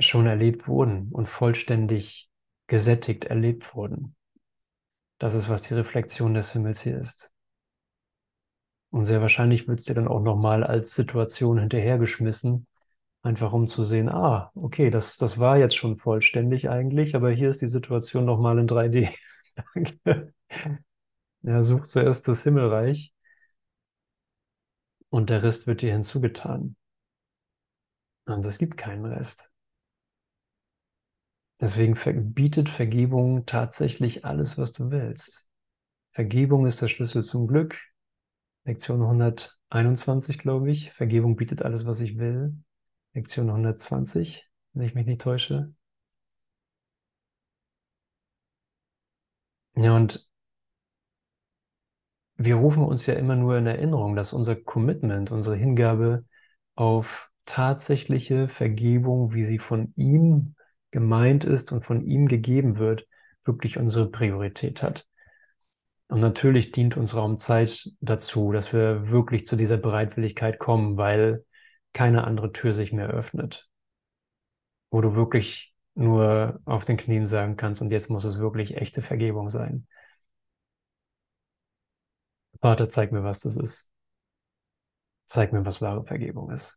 [0.00, 2.30] schon erlebt wurden und vollständig
[2.66, 4.16] gesättigt erlebt wurden.
[5.20, 7.32] Das ist, was die Reflexion des Himmels hier ist.
[8.90, 12.66] Und sehr wahrscheinlich wird es dir dann auch nochmal als Situation hinterhergeschmissen,
[13.22, 17.50] einfach um zu sehen, ah, okay, das, das war jetzt schon vollständig eigentlich, aber hier
[17.50, 19.10] ist die Situation nochmal in 3D.
[19.74, 20.34] Danke.
[21.42, 23.12] Ja, such zuerst das Himmelreich
[25.10, 26.74] und der Rest wird dir hinzugetan.
[28.26, 29.50] Und es gibt keinen Rest.
[31.60, 31.94] Deswegen
[32.34, 35.48] bietet Vergebung tatsächlich alles, was du willst.
[36.12, 37.80] Vergebung ist der Schlüssel zum Glück.
[38.64, 40.92] Lektion 121, glaube ich.
[40.92, 42.56] Vergebung bietet alles, was ich will.
[43.14, 45.74] Lektion 120, wenn ich mich nicht täusche.
[49.76, 50.27] Ja, und
[52.38, 56.24] wir rufen uns ja immer nur in Erinnerung, dass unser Commitment, unsere Hingabe
[56.76, 60.54] auf tatsächliche Vergebung, wie sie von ihm
[60.92, 63.06] gemeint ist und von ihm gegeben wird,
[63.44, 65.06] wirklich unsere Priorität hat.
[66.06, 71.44] Und natürlich dient uns Raumzeit dazu, dass wir wirklich zu dieser Bereitwilligkeit kommen, weil
[71.92, 73.68] keine andere Tür sich mehr öffnet.
[74.90, 79.02] Wo du wirklich nur auf den Knien sagen kannst, und jetzt muss es wirklich echte
[79.02, 79.86] Vergebung sein.
[82.60, 83.90] Vater, zeig mir, was das ist.
[85.26, 86.76] Zeig mir, was wahre Vergebung ist.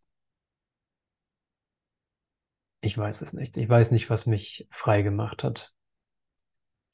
[2.82, 3.58] Ich weiß es nicht.
[3.58, 5.74] Ich weiß nicht, was mich frei gemacht hat.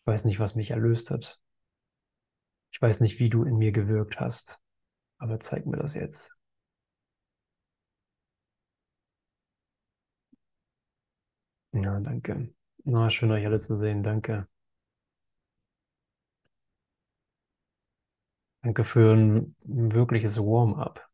[0.02, 1.40] Ich weiß nicht, was mich erlöst hat.
[2.72, 4.62] Ich weiß nicht, wie du in mir gewirkt hast,
[5.18, 6.36] aber zeig mir das jetzt.
[11.72, 12.54] Ja, danke.
[12.84, 14.04] Na, schön euch alle zu sehen.
[14.04, 14.48] Danke.
[18.62, 21.10] Danke für ein wirkliches Warm-up.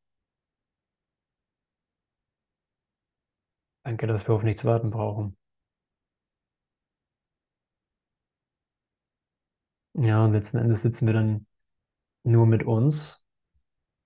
[3.86, 5.38] Danke, dass wir auf nichts warten brauchen.
[9.94, 11.46] Ja, und letzten Endes sitzen wir dann
[12.24, 13.28] nur mit uns,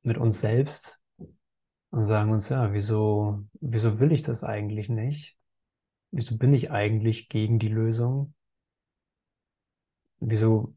[0.04, 1.02] mit uns selbst
[1.92, 5.38] und sagen uns, ja, wieso, wieso will ich das eigentlich nicht?
[6.12, 8.34] Wieso bin ich eigentlich gegen die Lösung?
[10.20, 10.76] Wieso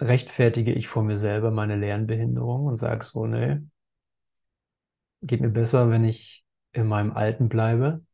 [0.00, 3.60] rechtfertige ich vor mir selber meine Lernbehinderung und sage so, nee,
[5.22, 8.04] geht mir besser, wenn ich in meinem Alten bleibe?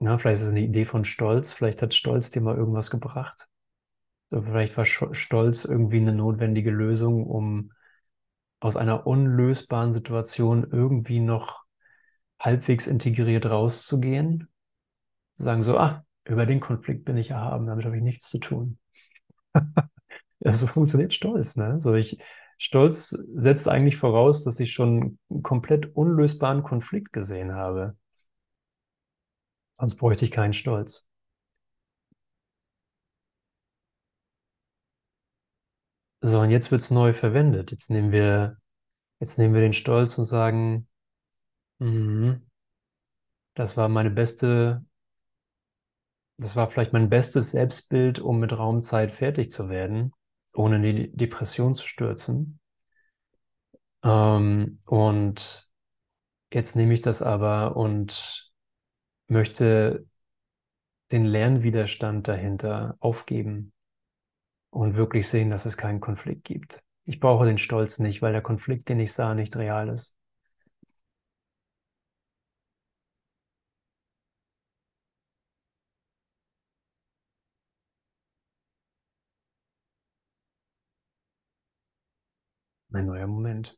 [0.00, 3.48] Ja, vielleicht ist es eine Idee von Stolz, vielleicht hat Stolz dir mal irgendwas gebracht.
[4.30, 7.72] So, vielleicht war Stolz irgendwie eine notwendige Lösung, um
[8.60, 11.64] aus einer unlösbaren Situation irgendwie noch
[12.40, 14.48] halbwegs integriert rauszugehen.
[15.34, 18.78] Sagen so, ah, über den Konflikt bin ich erhaben, damit habe ich nichts zu tun.
[20.40, 21.78] ja, so funktioniert Stolz, ne?
[21.78, 22.22] So ich,
[22.56, 27.96] Stolz setzt eigentlich voraus, dass ich schon einen komplett unlösbaren Konflikt gesehen habe.
[29.74, 31.06] Sonst bräuchte ich keinen Stolz.
[36.22, 37.70] So, und jetzt wird es neu verwendet.
[37.70, 38.58] Jetzt nehmen wir,
[39.20, 40.86] jetzt nehmen wir den Stolz und sagen,
[41.78, 42.46] mhm,
[43.54, 44.84] das war meine beste,
[46.40, 50.12] das war vielleicht mein bestes Selbstbild, um mit Raumzeit fertig zu werden,
[50.54, 52.60] ohne in die Depression zu stürzen.
[54.02, 55.70] Ähm, und
[56.50, 58.50] jetzt nehme ich das aber und
[59.28, 60.06] möchte
[61.12, 63.72] den Lernwiderstand dahinter aufgeben
[64.70, 66.82] und wirklich sehen, dass es keinen Konflikt gibt.
[67.04, 70.16] Ich brauche den Stolz nicht, weil der Konflikt, den ich sah, nicht real ist.
[82.92, 83.76] Ein neuer Moment.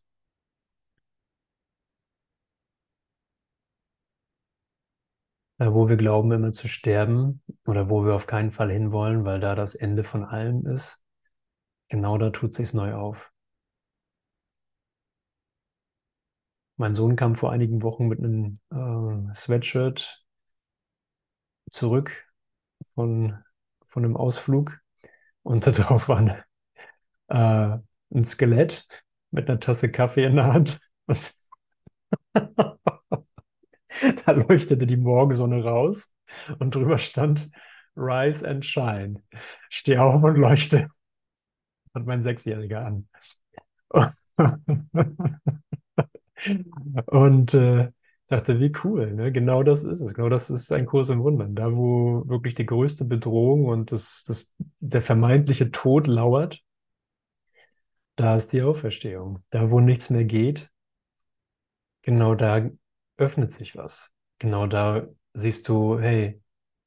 [5.56, 9.40] Da, wo wir glauben, immer zu sterben oder wo wir auf keinen Fall hinwollen, weil
[9.40, 11.02] da das Ende von allem ist,
[11.88, 13.32] genau da tut sich's neu auf.
[16.76, 20.22] Mein Sohn kam vor einigen Wochen mit einem äh, Sweatshirt
[21.70, 22.12] zurück
[22.94, 23.42] von,
[23.86, 24.78] von einem Ausflug
[25.42, 26.44] und da drauf war eine,
[27.28, 27.78] äh,
[28.14, 28.86] ein Skelett
[29.30, 30.78] mit einer Tasse Kaffee in der Hand.
[34.26, 36.12] da leuchtete die Morgensonne raus
[36.58, 37.50] und drüber stand
[37.96, 39.22] Rise and Shine.
[39.68, 40.88] Steh auf und leuchte.
[41.94, 43.08] Und mein Sechsjähriger an.
[47.06, 47.90] und äh,
[48.28, 49.30] dachte, wie cool, ne?
[49.30, 50.14] Genau das ist es.
[50.14, 51.54] Genau das ist ein Kurs im Wundern.
[51.54, 56.62] Da, wo wirklich die größte Bedrohung und das, das, der vermeintliche Tod lauert,
[58.16, 59.44] da ist die Auferstehung.
[59.50, 60.70] Da, wo nichts mehr geht,
[62.02, 62.70] genau da
[63.16, 64.12] öffnet sich was.
[64.38, 66.42] Genau da siehst du, hey,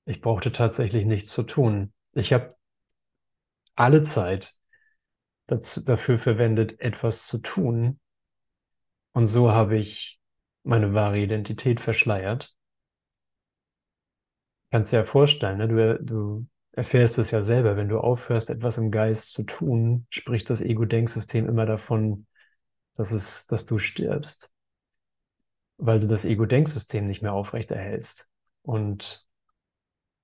[0.05, 1.93] ich brauchte tatsächlich nichts zu tun.
[2.13, 2.55] Ich habe
[3.75, 4.53] alle Zeit
[5.47, 7.99] dazu, dafür verwendet, etwas zu tun.
[9.13, 10.21] Und so habe ich
[10.63, 12.55] meine wahre Identität verschleiert.
[14.71, 15.67] Kannst dir ja vorstellen, ne?
[15.67, 20.49] du, du erfährst es ja selber, wenn du aufhörst, etwas im Geist zu tun, spricht
[20.49, 22.27] das Ego-Denksystem immer davon,
[22.95, 24.51] dass, es, dass du stirbst,
[25.77, 28.29] weil du das Ego-Denksystem nicht mehr aufrechterhältst.
[28.61, 29.25] Und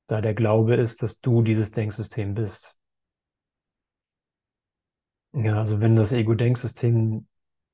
[0.08, 2.78] da der Glaube ist, dass du dieses Denksystem bist.
[5.34, 7.28] Ja, also wenn das Ego-Denksystem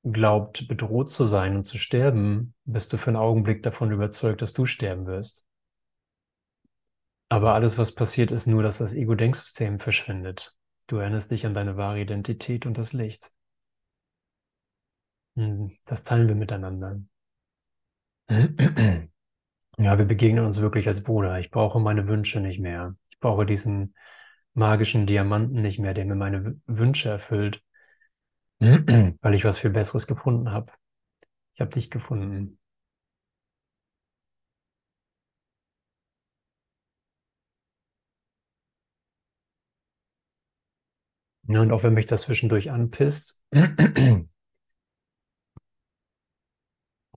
[0.04, 4.52] glaubt, bedroht zu sein und zu sterben, bist du für einen Augenblick davon überzeugt, dass
[4.52, 5.47] du sterben wirst.
[7.30, 10.58] Aber alles, was passiert, ist nur, dass das Ego-Denksystem verschwindet.
[10.88, 13.30] Du erinnerst dich an deine wahre Identität und das Licht.
[15.36, 17.00] Hm, das teilen wir miteinander.
[19.78, 21.38] Ja, wir begegnen uns wirklich als Bruder.
[21.40, 22.96] Ich brauche meine Wünsche nicht mehr.
[23.10, 23.94] Ich brauche diesen
[24.54, 27.62] magischen Diamanten nicht mehr, der mir meine Wünsche erfüllt,
[28.60, 30.72] weil ich was viel Besseres gefunden habe.
[31.54, 32.57] Ich habe dich gefunden.
[41.48, 43.42] Ja, und auch wenn mich das zwischendurch anpisst,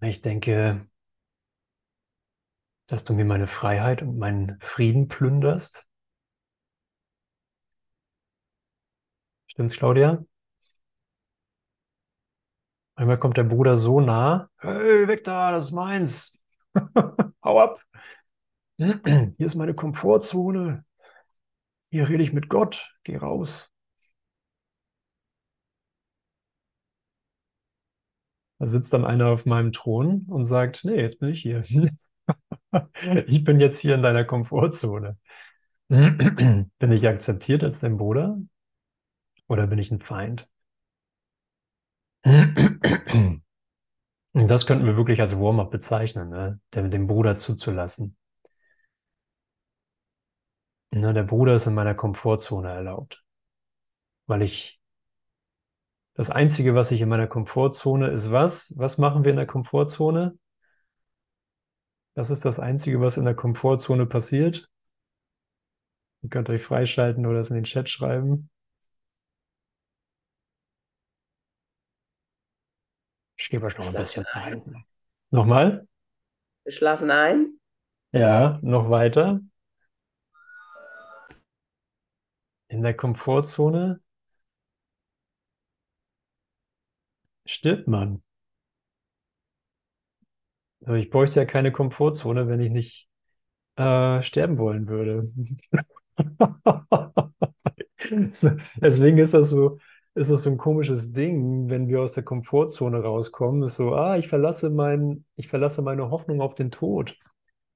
[0.02, 0.88] ich denke,
[2.88, 5.86] dass du mir meine Freiheit und meinen Frieden plünderst.
[9.48, 10.24] Stimmt's, Claudia?
[12.96, 14.50] Einmal kommt der Bruder so nah.
[14.60, 16.38] Hey, weg da, das ist meins.
[17.44, 17.82] Hau ab.
[18.78, 20.86] Hier ist meine Komfortzone.
[21.90, 22.96] Hier rede ich mit Gott.
[23.04, 23.71] Geh raus.
[28.62, 31.64] Da sitzt dann einer auf meinem Thron und sagt, nee, jetzt bin ich hier.
[33.26, 35.18] ich bin jetzt hier in deiner Komfortzone.
[35.88, 38.38] bin ich akzeptiert als dein Bruder
[39.48, 40.48] oder bin ich ein Feind?
[44.34, 46.60] Das könnten wir wirklich als Warm-up bezeichnen, ne?
[46.76, 48.16] den, den Bruder zuzulassen.
[50.92, 53.24] Na, der Bruder ist in meiner Komfortzone erlaubt,
[54.28, 54.81] weil ich
[56.14, 58.74] das Einzige, was ich in meiner Komfortzone ist, was?
[58.78, 60.38] Was machen wir in der Komfortzone?
[62.14, 64.70] Das ist das Einzige, was in der Komfortzone passiert.
[66.22, 68.50] Ihr könnt euch freischalten oder es in den Chat schreiben.
[73.38, 74.62] Ich gebe euch noch ein bisschen Zeit.
[75.32, 75.88] Nochmal?
[76.64, 77.60] Wir schlafen ein.
[78.12, 79.40] Ja, noch weiter.
[82.68, 84.02] In der Komfortzone
[87.46, 88.22] stirbt man.
[90.82, 93.08] Also ich bräuchte ja keine Komfortzone, wenn ich nicht
[93.76, 95.32] äh, sterben wollen würde.
[98.82, 99.80] Deswegen ist das so,
[100.16, 103.64] ist das so ein komisches Ding, wenn wir aus der Komfortzone rauskommen.
[103.64, 107.18] Ist so, ah, ich verlasse mein, ich verlasse meine Hoffnung auf den Tod.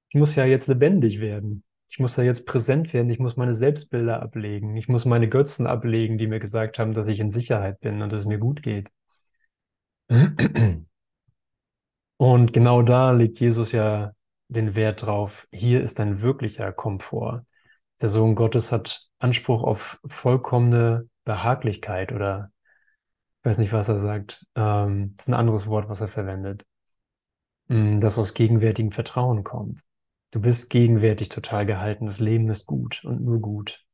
[0.08, 1.64] Ich muss ja jetzt lebendig werden.
[1.88, 3.10] Ich muss ja jetzt präsent werden.
[3.10, 4.76] Ich muss meine Selbstbilder ablegen.
[4.76, 8.12] Ich muss meine Götzen ablegen, die mir gesagt haben, dass ich in Sicherheit bin und
[8.12, 8.90] dass es mir gut geht.
[12.16, 14.12] Und genau da legt Jesus ja
[14.48, 15.46] den Wert drauf.
[15.52, 17.44] Hier ist ein wirklicher Komfort.
[18.00, 22.50] Der Sohn Gottes hat Anspruch auf vollkommene Behaglichkeit oder
[23.40, 24.46] ich weiß nicht, was er sagt.
[24.54, 26.64] Ähm, ist ein anderes Wort, was er verwendet.
[27.68, 29.80] Mm, das aus gegenwärtigem Vertrauen kommt.
[30.30, 32.06] Du bist gegenwärtig total gehalten.
[32.06, 33.84] Das Leben ist gut und nur gut.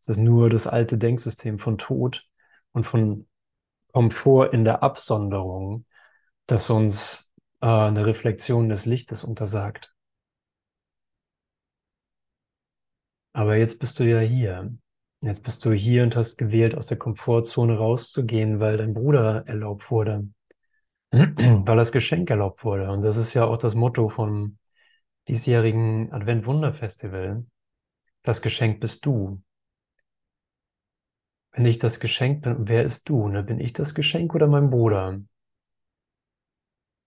[0.00, 2.26] Es ist nur das alte Denksystem von Tod
[2.72, 3.28] und von
[3.92, 5.86] Komfort in der Absonderung,
[6.46, 9.92] das uns äh, eine Reflexion des Lichtes untersagt.
[13.32, 14.74] Aber jetzt bist du ja hier.
[15.22, 19.90] Jetzt bist du hier und hast gewählt, aus der Komfortzone rauszugehen, weil dein Bruder erlaubt
[19.90, 20.28] wurde,
[21.12, 22.90] weil das Geschenk erlaubt wurde.
[22.90, 24.58] Und das ist ja auch das Motto vom
[25.28, 27.46] diesjährigen Advent-Wunder-Festival.
[28.22, 29.42] Das Geschenk bist du.
[31.52, 33.28] Wenn ich das Geschenk bin, wer ist du?
[33.28, 33.42] Ne?
[33.42, 35.20] Bin ich das Geschenk oder mein Bruder?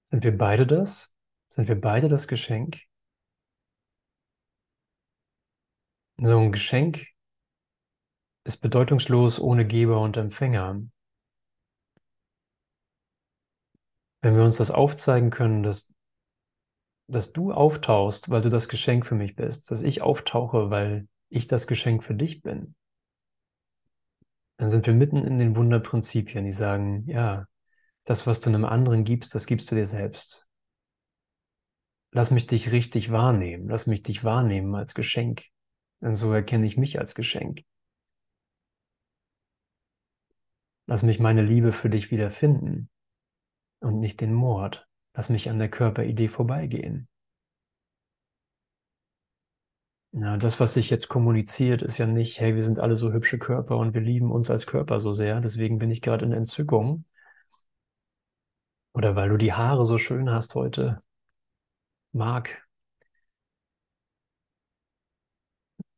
[0.03, 1.13] Sind wir beide das?
[1.49, 2.79] Sind wir beide das Geschenk?
[6.17, 7.07] So ein Geschenk
[8.43, 10.81] ist bedeutungslos ohne Geber und Empfänger.
[14.21, 15.93] Wenn wir uns das aufzeigen können, dass,
[17.07, 21.47] dass du auftauchst, weil du das Geschenk für mich bist, dass ich auftauche, weil ich
[21.47, 22.75] das Geschenk für dich bin,
[24.57, 27.45] dann sind wir mitten in den Wunderprinzipien, die sagen, ja,
[28.05, 30.47] das, was du einem anderen gibst, das gibst du dir selbst.
[32.11, 35.43] Lass mich dich richtig wahrnehmen, lass mich dich wahrnehmen als Geschenk.
[36.01, 37.61] Denn so erkenne ich mich als Geschenk.
[40.87, 42.89] Lass mich meine Liebe für dich wiederfinden
[43.79, 44.87] und nicht den Mord.
[45.13, 47.07] Lass mich an der Körperidee vorbeigehen.
[50.17, 53.37] Na, das, was sich jetzt kommuniziert, ist ja nicht, hey, wir sind alle so hübsche
[53.37, 57.03] Körper und wir lieben uns als Körper so sehr, deswegen bin ich gerade in Entzückung.
[58.93, 61.03] Oder weil du die Haare so schön hast heute.
[62.13, 62.49] Marc.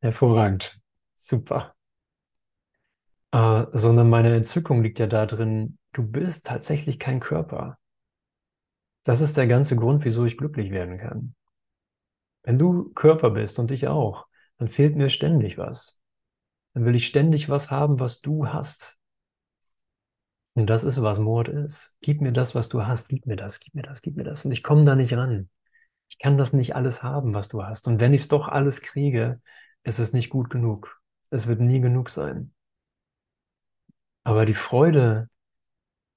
[0.02, 0.80] Hervorragend.
[1.16, 1.76] Super.
[3.32, 7.78] Äh, sondern meine Entzückung liegt ja darin, du bist tatsächlich kein Körper.
[9.06, 11.34] Das ist der ganze Grund, wieso ich glücklich werden kann.
[12.48, 14.26] Wenn du Körper bist und ich auch,
[14.58, 16.02] dann fehlt mir ständig was.
[16.74, 18.98] Dann will ich ständig was haben, was du hast.
[20.54, 21.98] Und das ist, was Mord ist.
[22.00, 23.10] Gib mir das, was du hast.
[23.10, 24.46] Gib mir das, gib mir das, gib mir das.
[24.46, 25.50] Und ich komme da nicht ran.
[26.08, 27.86] Ich kann das nicht alles haben, was du hast.
[27.86, 29.42] Und wenn ich es doch alles kriege,
[29.84, 31.02] ist es nicht gut genug.
[31.30, 32.54] Es wird nie genug sein.
[34.24, 35.30] Aber die Freude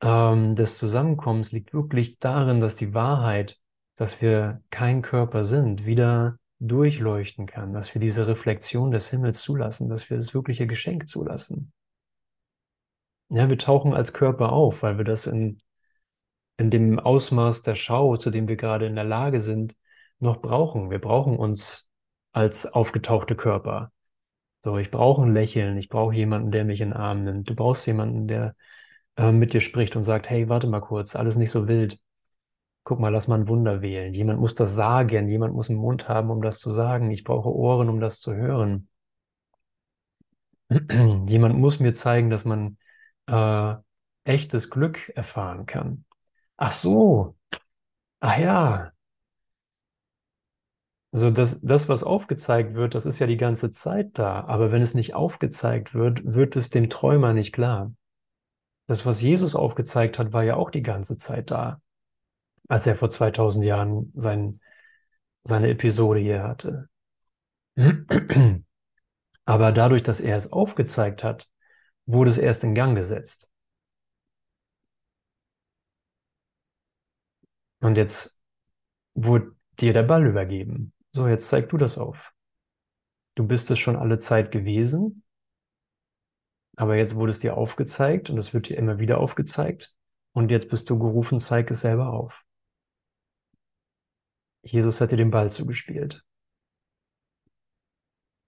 [0.01, 3.59] ähm, des Zusammenkommens liegt wirklich darin, dass die Wahrheit
[4.01, 9.91] dass wir kein Körper sind, wieder durchleuchten kann, dass wir diese Reflexion des Himmels zulassen,
[9.91, 11.71] dass wir das wirkliche Geschenk zulassen.
[13.29, 15.61] Ja, wir tauchen als Körper auf, weil wir das in,
[16.57, 19.77] in dem Ausmaß der Schau, zu dem wir gerade in der Lage sind,
[20.19, 20.89] noch brauchen.
[20.91, 21.91] Wir brauchen uns
[22.33, 23.93] als aufgetauchte Körper.
[24.61, 27.51] So, ich brauche ein Lächeln, ich brauche jemanden, der mich in den Arm nimmt.
[27.51, 28.57] Du brauchst jemanden, der
[29.19, 32.01] äh, mit dir spricht und sagt, hey, warte mal kurz, alles nicht so wild
[32.91, 34.13] guck mal, lass mal ein Wunder wählen.
[34.15, 37.13] Jemand muss das sagen, jemand muss einen Mund haben, um das zu sagen.
[37.13, 38.89] Ich brauche Ohren, um das zu hören.
[41.29, 42.79] jemand muss mir zeigen, dass man
[43.29, 43.75] äh,
[44.25, 46.05] echtes Glück erfahren kann.
[46.57, 47.37] Ach so,
[48.19, 48.91] ach ja.
[51.13, 54.45] So, das, das, was aufgezeigt wird, das ist ja die ganze Zeit da.
[54.47, 57.93] Aber wenn es nicht aufgezeigt wird, wird es dem Träumer nicht klar.
[58.89, 61.81] Das, was Jesus aufgezeigt hat, war ja auch die ganze Zeit da
[62.69, 64.61] als er vor 2000 Jahren sein,
[65.45, 66.89] seine Episode hier hatte.
[69.45, 71.49] Aber dadurch, dass er es aufgezeigt hat,
[72.07, 73.51] wurde es erst in Gang gesetzt.
[77.81, 78.39] Und jetzt
[79.15, 80.93] wurde dir der Ball übergeben.
[81.13, 82.33] So, jetzt zeig du das auf.
[83.35, 85.25] Du bist es schon alle Zeit gewesen,
[86.77, 89.95] aber jetzt wurde es dir aufgezeigt und es wird dir immer wieder aufgezeigt.
[90.33, 92.45] Und jetzt bist du gerufen, zeig es selber auf.
[94.63, 96.25] Jesus hat dir den Ball zugespielt.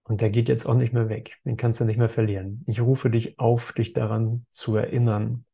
[0.04, 1.40] Und der geht jetzt auch nicht mehr weg.
[1.44, 2.64] Den kannst du nicht mehr verlieren.
[2.66, 5.44] Ich rufe dich auf, dich daran zu erinnern,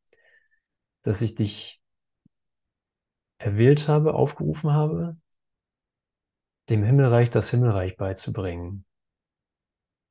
[1.03, 1.83] dass ich dich
[3.39, 5.17] erwählt habe, aufgerufen habe,
[6.69, 8.85] dem Himmelreich das Himmelreich beizubringen.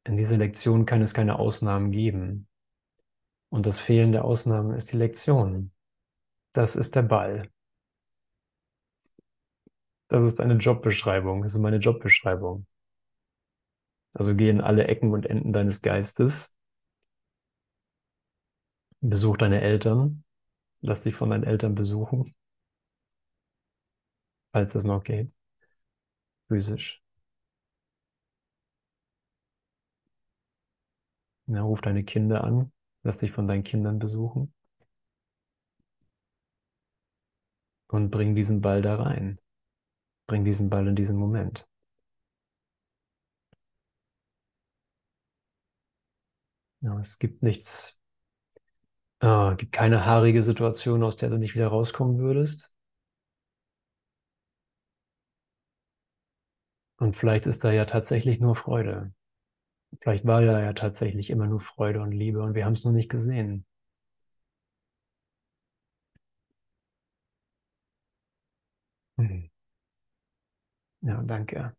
[0.05, 2.47] In dieser Lektion kann es keine Ausnahmen geben.
[3.49, 5.71] Und das Fehlen der Ausnahmen ist die Lektion.
[6.53, 7.49] Das ist der Ball.
[10.09, 11.43] Das ist eine Jobbeschreibung.
[11.43, 12.65] Das ist meine Jobbeschreibung.
[14.15, 16.55] Also geh in alle Ecken und Enden deines Geistes.
[19.01, 20.23] Besuch deine Eltern.
[20.81, 22.35] Lass dich von deinen Eltern besuchen.
[24.51, 25.31] Falls das noch geht.
[26.49, 27.01] Physisch.
[31.47, 32.71] Ja, ruf deine Kinder an.
[33.03, 34.53] Lass dich von deinen Kindern besuchen.
[37.89, 39.39] Und bring diesen Ball da rein.
[40.27, 41.67] Bring diesen Ball in diesen Moment.
[46.81, 48.01] Ja, es gibt nichts,
[49.19, 52.73] äh, gibt keine haarige Situation, aus der du nicht wieder rauskommen würdest.
[56.99, 59.11] Und vielleicht ist da ja tatsächlich nur Freude.
[60.01, 62.93] Vielleicht war da ja tatsächlich immer nur Freude und Liebe und wir haben es nur
[62.93, 63.65] nicht gesehen.
[71.07, 71.73] Ja, danke.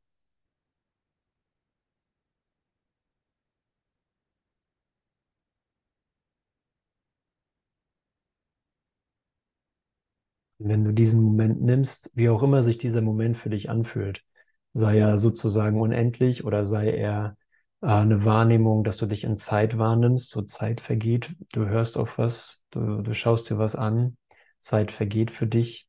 [10.58, 14.24] Wenn du diesen Moment nimmst, wie auch immer sich dieser Moment für dich anfühlt,
[14.72, 17.36] sei er sozusagen unendlich oder sei er
[17.80, 22.18] äh, eine Wahrnehmung, dass du dich in Zeit wahrnimmst, so Zeit vergeht, du hörst auf
[22.18, 24.16] was, du, du schaust dir was an,
[24.60, 25.87] Zeit vergeht für dich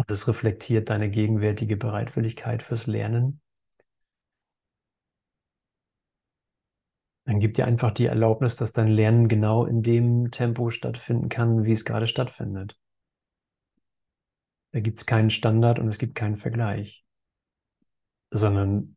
[0.00, 3.42] und es reflektiert deine gegenwärtige Bereitwilligkeit fürs Lernen.
[7.26, 11.64] Dann gib dir einfach die Erlaubnis, dass dein Lernen genau in dem Tempo stattfinden kann,
[11.64, 12.78] wie es gerade stattfindet.
[14.72, 17.04] Da gibt es keinen Standard und es gibt keinen Vergleich,
[18.30, 18.96] sondern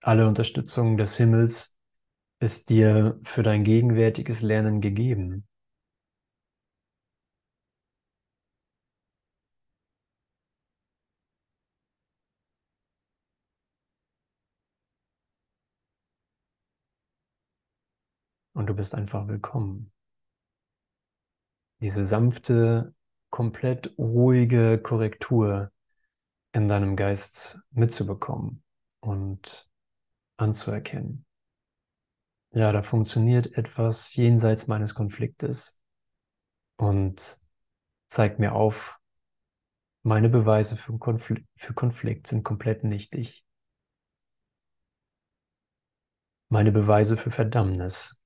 [0.00, 1.76] alle Unterstützung des Himmels
[2.38, 5.48] ist dir für dein gegenwärtiges Lernen gegeben.
[18.60, 19.90] Und du bist einfach willkommen.
[21.80, 22.94] Diese sanfte,
[23.30, 25.72] komplett ruhige Korrektur
[26.52, 28.62] in deinem Geist mitzubekommen
[29.00, 29.66] und
[30.36, 31.24] anzuerkennen.
[32.50, 35.80] Ja, da funktioniert etwas jenseits meines Konfliktes
[36.76, 37.40] und
[38.08, 39.00] zeigt mir auf,
[40.02, 43.42] meine Beweise für Konflikt, für Konflikt sind komplett nichtig.
[46.50, 48.19] Meine Beweise für Verdammnis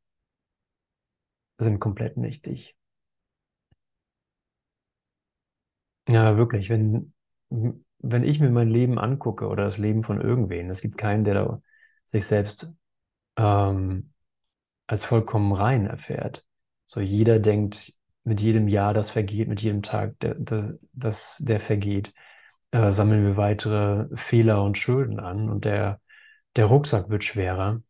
[1.59, 2.77] sind komplett nichtig.
[6.09, 7.15] Ja, wirklich, wenn,
[7.49, 11.35] wenn ich mir mein Leben angucke oder das Leben von irgendwen, es gibt keinen, der
[11.35, 11.63] da
[12.05, 12.73] sich selbst
[13.37, 14.13] ähm,
[14.87, 16.45] als vollkommen rein erfährt.
[16.87, 17.95] So jeder denkt
[18.25, 22.15] mit jedem Jahr, das vergeht, mit jedem Tag, der, der, das, der vergeht,
[22.73, 26.01] äh, sammeln wir weitere Fehler und Schulden an und der,
[26.57, 27.83] der Rucksack wird schwerer.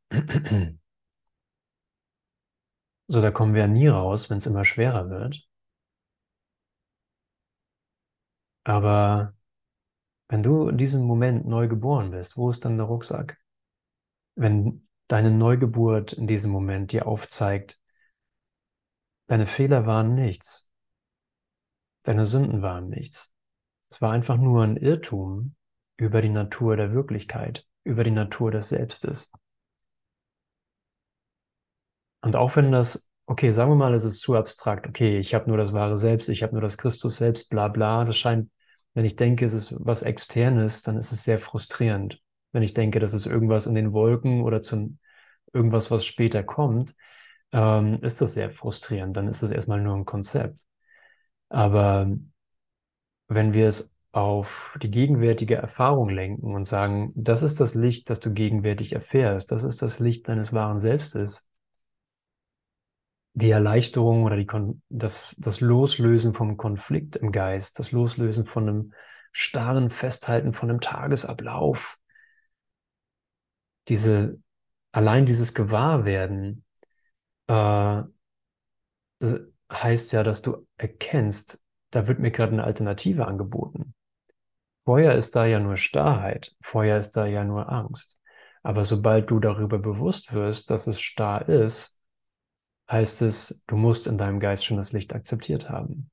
[3.06, 5.46] So, da kommen wir ja nie raus, wenn es immer schwerer wird.
[8.64, 9.34] Aber
[10.28, 13.38] wenn du in diesem Moment neu geboren bist, wo ist dann der Rucksack?
[14.36, 17.78] Wenn deine Neugeburt in diesem Moment dir aufzeigt,
[19.26, 20.70] deine Fehler waren nichts,
[22.04, 23.32] deine Sünden waren nichts.
[23.90, 25.54] Es war einfach nur ein Irrtum
[25.96, 29.30] über die Natur der Wirklichkeit, über die Natur des Selbstes.
[32.24, 35.46] Und auch wenn das, okay, sagen wir mal, es ist zu abstrakt, okay, ich habe
[35.48, 38.50] nur das wahre Selbst, ich habe nur das Christus selbst, bla bla, das scheint,
[38.94, 42.22] wenn ich denke, es ist was Externes, dann ist es sehr frustrierend.
[42.52, 44.98] Wenn ich denke, das ist irgendwas in den Wolken oder zum
[45.52, 46.94] irgendwas, was später kommt,
[47.52, 49.16] ähm, ist das sehr frustrierend.
[49.16, 50.62] Dann ist das erstmal nur ein Konzept.
[51.50, 52.10] Aber
[53.28, 58.20] wenn wir es auf die gegenwärtige Erfahrung lenken und sagen, das ist das Licht, das
[58.20, 61.48] du gegenwärtig erfährst, das ist das Licht deines wahren Selbstes,
[63.34, 64.46] die Erleichterung oder die
[64.88, 68.92] das, das Loslösen vom Konflikt im Geist, das Loslösen von einem
[69.32, 71.98] starren Festhalten von einem Tagesablauf,
[73.88, 74.40] diese,
[74.92, 76.64] allein dieses Gewahrwerden
[77.48, 78.02] äh,
[79.72, 83.94] heißt ja, dass du erkennst, da wird mir gerade eine Alternative angeboten.
[84.84, 88.20] Vorher ist da ja nur Starrheit, vorher ist da ja nur Angst.
[88.62, 91.93] Aber sobald du darüber bewusst wirst, dass es starr ist,
[92.90, 96.10] heißt es, du musst in deinem Geist schon das Licht akzeptiert haben.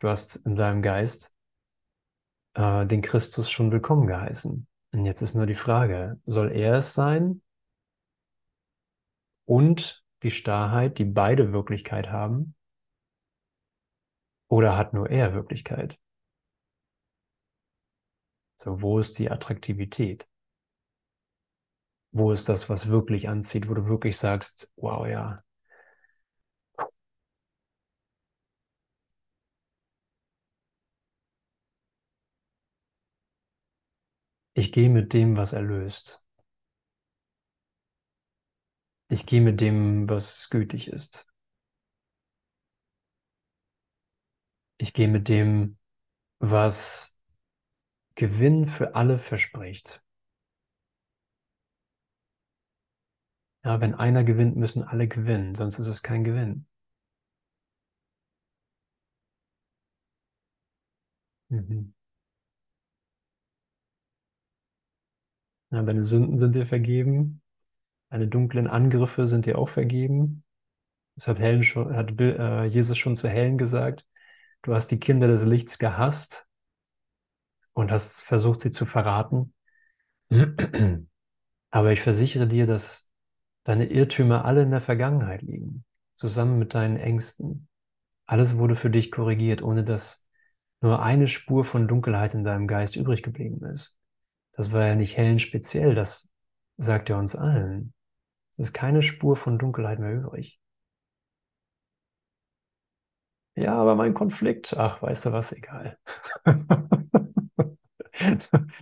[0.00, 1.34] Du hast in deinem Geist
[2.54, 4.66] äh, den Christus schon willkommen geheißen.
[4.92, 7.42] Und jetzt ist nur die Frage, soll er es sein
[9.44, 12.54] und die Starrheit, die beide Wirklichkeit haben?
[14.48, 15.98] Oder hat nur er Wirklichkeit?
[18.56, 20.28] So, wo ist die Attraktivität?
[22.10, 25.44] Wo ist das, was wirklich anzieht, wo du wirklich sagst, wow, ja.
[34.58, 36.22] Ich gehe mit dem, was erlöst.
[39.10, 41.26] Ich gehe mit dem, was gütig ist.
[44.78, 45.78] Ich gehe mit dem,
[46.40, 47.16] was
[48.16, 50.04] Gewinn für alle verspricht.
[53.64, 56.66] Ja, wenn einer gewinnt, müssen alle gewinnen, sonst ist es kein Gewinn.
[61.50, 61.92] Mhm.
[65.70, 67.42] Ja, deine Sünden sind dir vergeben,
[68.10, 70.44] deine dunklen Angriffe sind dir auch vergeben.
[71.16, 74.06] Das hat, Helen schon, hat äh, Jesus schon zu Helen gesagt.
[74.62, 76.46] Du hast die Kinder des Lichts gehasst
[77.72, 79.52] und hast versucht, sie zu verraten.
[81.70, 83.10] Aber ich versichere dir, dass
[83.64, 85.84] deine Irrtümer alle in der Vergangenheit liegen,
[86.16, 87.68] zusammen mit deinen Ängsten.
[88.26, 90.28] Alles wurde für dich korrigiert, ohne dass
[90.80, 93.97] nur eine Spur von Dunkelheit in deinem Geist übrig geblieben ist.
[94.58, 96.30] Das war ja nicht hellen speziell, das
[96.76, 97.94] sagt er uns allen.
[98.54, 100.60] Es ist keine Spur von Dunkelheit mehr übrig.
[103.56, 105.98] Ja, aber mein Konflikt, ach, weißt du was, egal.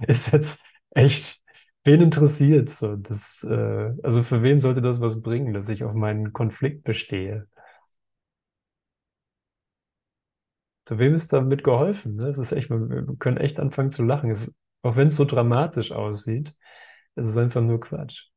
[0.07, 1.43] ist jetzt echt,
[1.85, 2.97] wen interessiert so?
[2.97, 7.49] Das, äh, also für wen sollte das was bringen, dass ich auf meinen Konflikt bestehe?
[10.87, 12.17] Zu wem ist damit geholfen?
[12.17, 12.29] Ne?
[12.29, 14.31] Es ist echt, wir können echt anfangen zu lachen.
[14.31, 14.53] Es,
[14.83, 16.55] auch wenn es so dramatisch aussieht,
[17.17, 18.29] es ist einfach nur Quatsch.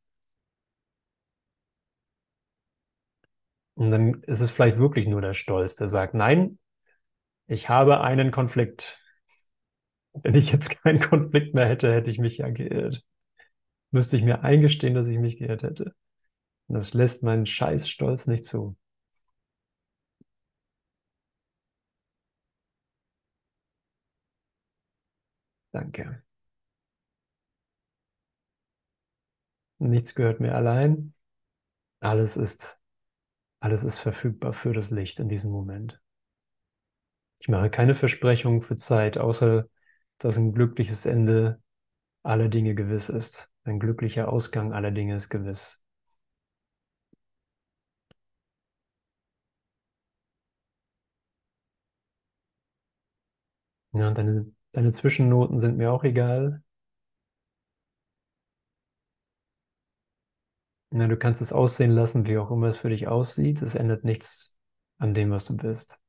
[3.75, 6.59] Und dann ist es vielleicht wirklich nur der Stolz, der sagt, nein,
[7.47, 8.99] ich habe einen Konflikt.
[10.13, 13.03] Wenn ich jetzt keinen Konflikt mehr hätte, hätte ich mich ja geirrt.
[13.91, 15.95] Müsste ich mir eingestehen, dass ich mich geirrt hätte.
[16.67, 18.77] Und das lässt meinen Scheißstolz nicht zu.
[25.73, 26.23] Danke.
[29.79, 31.13] Nichts gehört mir allein.
[32.01, 32.81] Alles ist,
[33.61, 36.01] alles ist verfügbar für das Licht in diesem Moment.
[37.39, 39.67] Ich mache keine Versprechungen für Zeit, außer
[40.19, 41.61] dass ein glückliches Ende
[42.23, 43.53] aller Dinge gewiss ist.
[43.65, 45.81] Ein glücklicher Ausgang aller Dinge ist gewiss.
[53.93, 56.63] Ja, deine, deine Zwischennoten sind mir auch egal.
[60.91, 63.61] Ja, du kannst es aussehen lassen, wie auch immer es für dich aussieht.
[63.63, 64.59] Es ändert nichts
[64.99, 65.99] an dem, was du bist.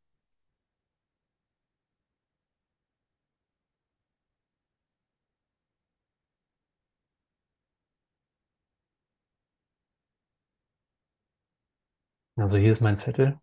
[12.34, 13.38] Also hier ist mein Zettel.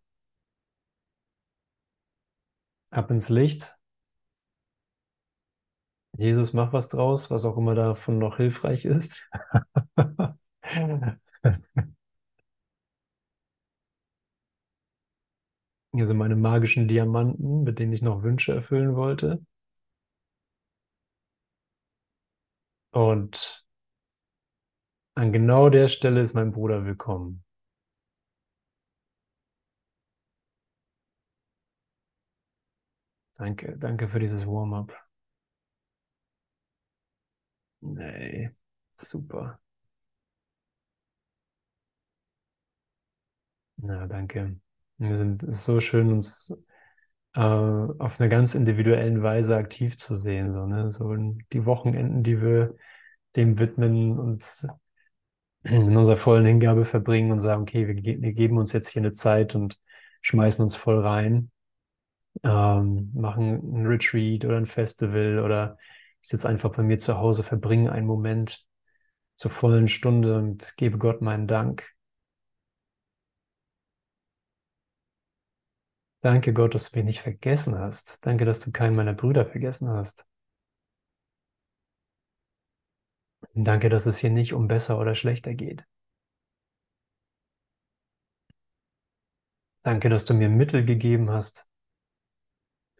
[2.92, 3.78] Ab ins Licht.
[6.18, 9.24] Jesus, mach was draus, was auch immer davon noch hilfreich ist.
[15.98, 19.42] Hier sind meine magischen Diamanten, mit denen ich noch Wünsche erfüllen wollte.
[22.92, 23.66] Und
[25.16, 27.44] an genau der Stelle ist mein Bruder willkommen.
[33.38, 34.94] Danke, danke für dieses Warm-up.
[37.82, 38.52] Nee,
[39.00, 39.60] super.
[43.78, 44.58] Na, danke.
[44.98, 46.58] Wir sind es ist so schön, uns
[47.36, 50.54] äh, auf einer ganz individuellen Weise aktiv zu sehen.
[50.54, 50.92] So, ne?
[50.92, 52.76] so die Wochenenden, die wir
[53.36, 54.44] dem widmen und
[55.64, 59.02] in unserer vollen Hingabe verbringen und sagen, okay, wir, ge wir geben uns jetzt hier
[59.02, 59.80] eine Zeit und
[60.22, 61.52] schmeißen uns voll rein,
[62.44, 65.78] ähm, machen ein Retreat oder ein Festival oder
[66.22, 68.66] ich sitze einfach bei mir zu Hause, verbringe einen Moment
[69.36, 71.97] zur vollen Stunde und gebe Gott meinen Dank.
[76.20, 78.26] Danke Gott, dass du mich nicht vergessen hast.
[78.26, 80.26] Danke, dass du keinen meiner Brüder vergessen hast.
[83.54, 85.86] Und danke, dass es hier nicht um besser oder schlechter geht.
[89.84, 91.68] Danke, dass du mir Mittel gegeben hast,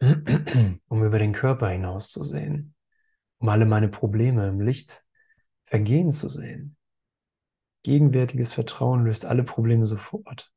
[0.00, 2.74] um über den Körper hinauszusehen,
[3.38, 5.04] um alle meine Probleme im Licht
[5.64, 6.76] vergehen zu sehen.
[7.82, 10.52] Gegenwärtiges Vertrauen löst alle Probleme sofort.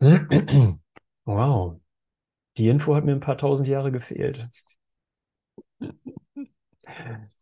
[1.24, 1.78] Wow.
[2.58, 4.50] Die Info hat mir ein paar tausend Jahre gefehlt.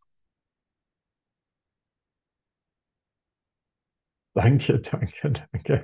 [4.35, 5.83] Danke, danke, danke.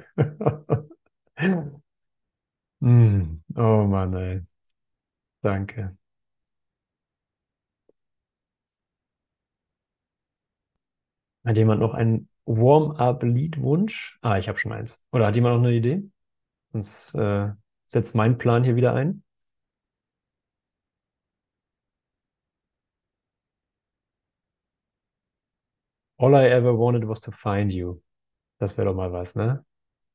[2.81, 4.43] mm, oh Mann, ey.
[5.43, 5.97] Danke.
[11.45, 14.19] Hat jemand noch einen Warm-up-Lied-Wunsch?
[14.23, 15.05] Ah, ich habe schon eins.
[15.13, 16.03] Oder hat jemand noch eine Idee?
[16.73, 17.51] Sonst äh,
[17.93, 19.23] setzt mein Plan hier wieder ein.
[26.17, 28.01] All I ever wanted was to find you.
[28.59, 29.65] Das wäre doch mal was, ne?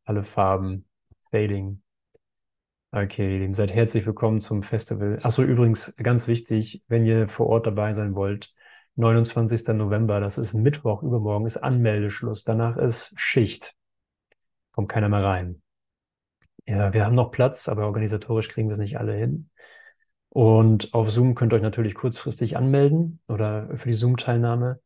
[0.06, 0.86] Alle Farben,
[1.32, 1.84] Fading.
[2.92, 5.20] Okay, ihr Lieben, seid herzlich willkommen zum Festival.
[5.22, 8.54] Achso, übrigens, ganz wichtig, wenn ihr vor Ort dabei sein wollt,
[8.96, 9.68] 29.
[9.76, 12.44] November, das ist Mittwoch, übermorgen ist Anmeldeschluss.
[12.44, 13.76] Danach ist Schicht.
[14.72, 15.62] Kommt keiner mehr rein.
[16.68, 19.50] Ja, wir haben noch Platz, aber organisatorisch kriegen wir es nicht alle hin.
[20.30, 24.82] Und auf Zoom könnt ihr euch natürlich kurzfristig anmelden oder für die Zoom-Teilnahme.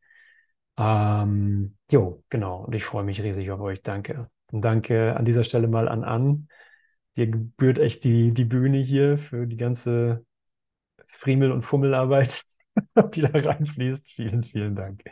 [0.78, 2.66] Ähm, jo, genau.
[2.66, 3.82] Und ich freue mich riesig auf euch.
[3.82, 4.30] Danke.
[4.52, 6.48] Und danke an dieser Stelle mal an Ann.
[7.18, 10.24] Dir gebührt echt die, die Bühne hier für die ganze
[11.08, 12.44] Friemel- und Fummelarbeit,
[13.16, 14.08] die da reinfließt.
[14.08, 15.02] Vielen, vielen Dank.
[15.06, 15.12] Ich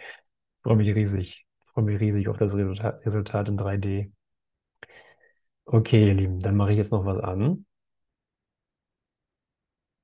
[0.63, 1.47] freue mich riesig.
[1.65, 4.11] Ich freue mich riesig auf das Resultat in 3D.
[5.71, 7.65] Okay, ihr Lieben, dann mache ich jetzt noch was an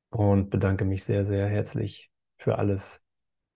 [0.09, 3.04] und bedanke mich sehr, sehr herzlich für alles.